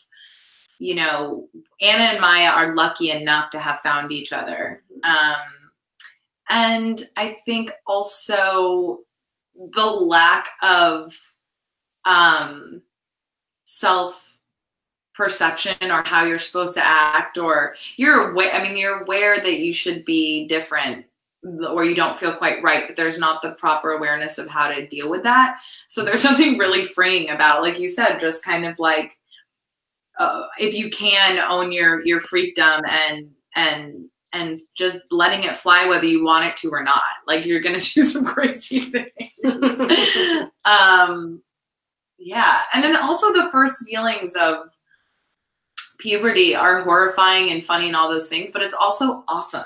you 0.77 0.95
know, 0.95 1.47
Anna 1.81 2.03
and 2.03 2.21
Maya 2.21 2.49
are 2.49 2.75
lucky 2.75 3.09
enough 3.09 3.49
to 3.51 3.59
have 3.59 3.79
found 3.81 4.11
each 4.11 4.31
other. 4.31 4.83
Um, 5.03 5.71
and 6.49 7.01
I 7.17 7.37
think 7.45 7.71
also 7.87 8.99
the 9.55 9.85
lack 9.85 10.49
of 10.61 11.17
um, 12.05 12.83
self 13.63 14.32
perception 15.15 15.91
or 15.91 16.03
how 16.05 16.23
you're 16.25 16.37
supposed 16.37 16.73
to 16.75 16.85
act 16.85 17.37
or 17.37 17.75
you're 17.97 18.31
aware 18.31 18.51
i 18.53 18.63
mean 18.63 18.75
you're 18.75 19.01
aware 19.01 19.39
that 19.39 19.59
you 19.59 19.71
should 19.71 20.03
be 20.05 20.47
different 20.47 21.05
or 21.69 21.83
you 21.83 21.95
don't 21.95 22.17
feel 22.17 22.35
quite 22.35 22.63
right, 22.63 22.85
but 22.87 22.95
there's 22.95 23.19
not 23.19 23.41
the 23.41 23.51
proper 23.51 23.91
awareness 23.91 24.37
of 24.37 24.47
how 24.47 24.69
to 24.69 24.87
deal 24.87 25.09
with 25.09 25.23
that. 25.23 25.59
So 25.87 26.03
there's 26.03 26.21
something 26.27 26.57
really 26.57 26.85
freeing 26.85 27.29
about, 27.29 27.61
like 27.61 27.79
you 27.79 27.87
said, 27.87 28.19
just 28.19 28.45
kind 28.45 28.65
of 28.65 28.79
like 28.79 29.17
uh, 30.19 30.43
if 30.59 30.73
you 30.75 30.89
can 30.89 31.39
own 31.49 31.71
your 31.71 32.05
your 32.05 32.21
freakdom 32.21 32.81
and 32.87 33.31
and 33.55 34.05
and 34.31 34.59
just 34.75 35.01
letting 35.11 35.43
it 35.43 35.55
fly 35.55 35.85
whether 35.85 36.05
you 36.05 36.23
want 36.23 36.45
it 36.45 36.55
to 36.57 36.69
or 36.69 36.83
not. 36.83 37.01
Like 37.27 37.45
you're 37.45 37.61
gonna 37.61 37.79
do 37.81 38.03
some 38.03 38.25
crazy 38.25 38.81
things. 38.81 39.11
um, 40.65 41.41
yeah, 42.17 42.61
and 42.73 42.83
then 42.83 42.95
also 42.95 43.33
the 43.33 43.49
first 43.51 43.85
feelings 43.87 44.35
of 44.35 44.69
puberty 45.99 46.55
are 46.55 46.81
horrifying 46.81 47.51
and 47.51 47.63
funny 47.63 47.87
and 47.87 47.95
all 47.95 48.09
those 48.09 48.29
things, 48.29 48.51
but 48.51 48.61
it's 48.61 48.73
also 48.75 49.23
awesome. 49.27 49.63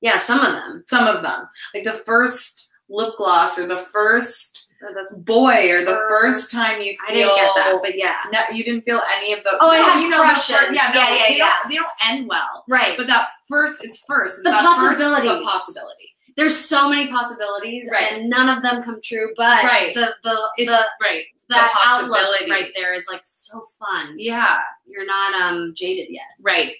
Yeah, 0.00 0.16
some 0.18 0.40
of 0.40 0.52
them. 0.52 0.82
Some 0.86 1.06
of 1.06 1.22
them, 1.22 1.46
like 1.74 1.84
the 1.84 1.92
first 1.92 2.70
lip 2.88 3.14
gloss 3.18 3.58
or 3.58 3.66
the 3.68 3.78
first 3.78 4.72
or 4.82 4.92
the 4.94 5.14
boy 5.16 5.70
or 5.70 5.80
the 5.84 5.92
first, 6.08 6.50
First- 6.50 6.52
time 6.52 6.80
you 6.80 6.96
feel. 6.96 6.98
I 7.08 7.12
didn't 7.14 7.36
get 7.36 7.50
that, 7.56 7.78
but 7.82 7.96
yeah. 7.98 8.16
No, 8.32 8.40
you 8.54 8.64
didn't 8.64 8.82
feel 8.82 9.00
any 9.18 9.34
of 9.34 9.44
the. 9.44 9.58
Oh, 9.60 9.68
I 9.70 9.76
had 9.76 10.00
you 10.00 10.08
know, 10.08 10.18
the 10.20 10.24
crushes. 10.24 10.56
fir- 10.56 10.72
yeah, 10.72 10.90
no, 10.94 11.00
Yeah, 11.00 11.14
yeah, 11.14 11.28
they 11.28 11.36
yeah. 11.36 11.54
Don't, 11.62 11.70
they 11.70 11.76
don't 11.76 11.90
end 12.08 12.28
well. 12.28 12.64
Right. 12.68 12.96
But 12.96 13.06
that 13.08 13.28
first, 13.46 13.84
it's 13.84 14.02
first. 14.06 14.38
It's 14.38 14.44
The 14.48 14.52
first- 14.52 14.64
possibilities. 15.00 15.30
the 15.30 15.42
possibility. 15.44 16.14
There's 16.36 16.56
so 16.56 16.88
many 16.88 17.08
possibilities, 17.10 17.88
Right. 17.90 18.12
and 18.12 18.28
none 18.30 18.48
of 18.48 18.62
them 18.62 18.82
come 18.82 19.00
true. 19.02 19.32
But 19.36 19.64
Right. 19.64 19.92
the 19.94 20.14
the 20.22 20.38
It's 20.58 20.70
the 20.70 20.84
right. 21.02 21.24
that 21.48 21.72
the 21.72 21.88
outlook 21.88 22.16
possibility. 22.16 22.50
right 22.50 22.72
there 22.76 22.94
is 22.94 23.06
like 23.10 23.22
so 23.24 23.62
fun. 23.78 24.14
Yeah. 24.16 24.58
You're 24.86 25.06
not 25.06 25.34
um 25.34 25.72
jaded 25.76 26.08
yet. 26.10 26.26
Right. 26.40 26.74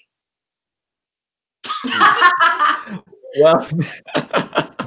Well, 3.39 3.65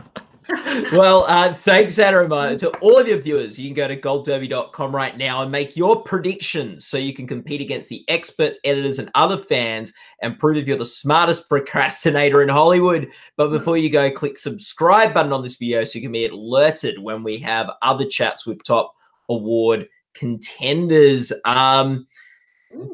well, 0.92 1.24
uh, 1.28 1.54
thanks, 1.54 1.98
Anna. 1.98 2.56
To 2.58 2.70
all 2.78 2.98
of 2.98 3.08
your 3.08 3.18
viewers, 3.18 3.58
you 3.58 3.68
can 3.68 3.74
go 3.74 3.88
to 3.88 3.96
goldderby.com 3.96 4.94
right 4.94 5.16
now 5.16 5.42
and 5.42 5.50
make 5.50 5.76
your 5.76 6.02
predictions 6.02 6.86
so 6.86 6.98
you 6.98 7.14
can 7.14 7.26
compete 7.26 7.60
against 7.60 7.88
the 7.88 8.04
experts, 8.08 8.58
editors, 8.64 8.98
and 8.98 9.10
other 9.14 9.38
fans 9.38 9.92
and 10.22 10.38
prove 10.38 10.56
if 10.56 10.66
you're 10.66 10.76
the 10.76 10.84
smartest 10.84 11.48
procrastinator 11.48 12.42
in 12.42 12.48
Hollywood. 12.48 13.08
But 13.36 13.50
before 13.50 13.78
you 13.78 13.90
go, 13.90 14.10
click 14.10 14.36
subscribe 14.36 15.14
button 15.14 15.32
on 15.32 15.42
this 15.42 15.56
video 15.56 15.84
so 15.84 15.98
you 15.98 16.02
can 16.02 16.12
be 16.12 16.26
alerted 16.26 16.98
when 16.98 17.22
we 17.22 17.38
have 17.38 17.70
other 17.82 18.06
chats 18.06 18.46
with 18.46 18.62
top 18.64 18.92
award 19.28 19.88
contenders. 20.14 21.32
Um, 21.44 22.06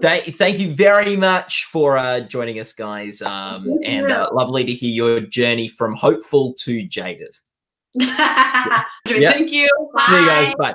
Th- 0.01 0.35
thank 0.37 0.59
you 0.59 0.75
very 0.75 1.17
much 1.17 1.67
for 1.67 1.97
uh, 1.97 2.21
joining 2.21 2.59
us, 2.59 2.73
guys. 2.73 3.23
Um, 3.23 3.79
and 3.85 4.11
uh, 4.11 4.29
lovely 4.33 4.65
to 4.65 4.73
hear 4.73 4.91
your 4.91 5.21
journey 5.21 5.69
from 5.69 5.95
hopeful 5.95 6.55
to 6.61 6.83
jaded. 6.87 7.37
Yeah. 9.07 9.33
Thank 9.33 9.51
you. 9.51 9.69
See 10.07 10.21
you 10.21 10.27
guys. 10.27 10.55
Bye. 10.57 10.75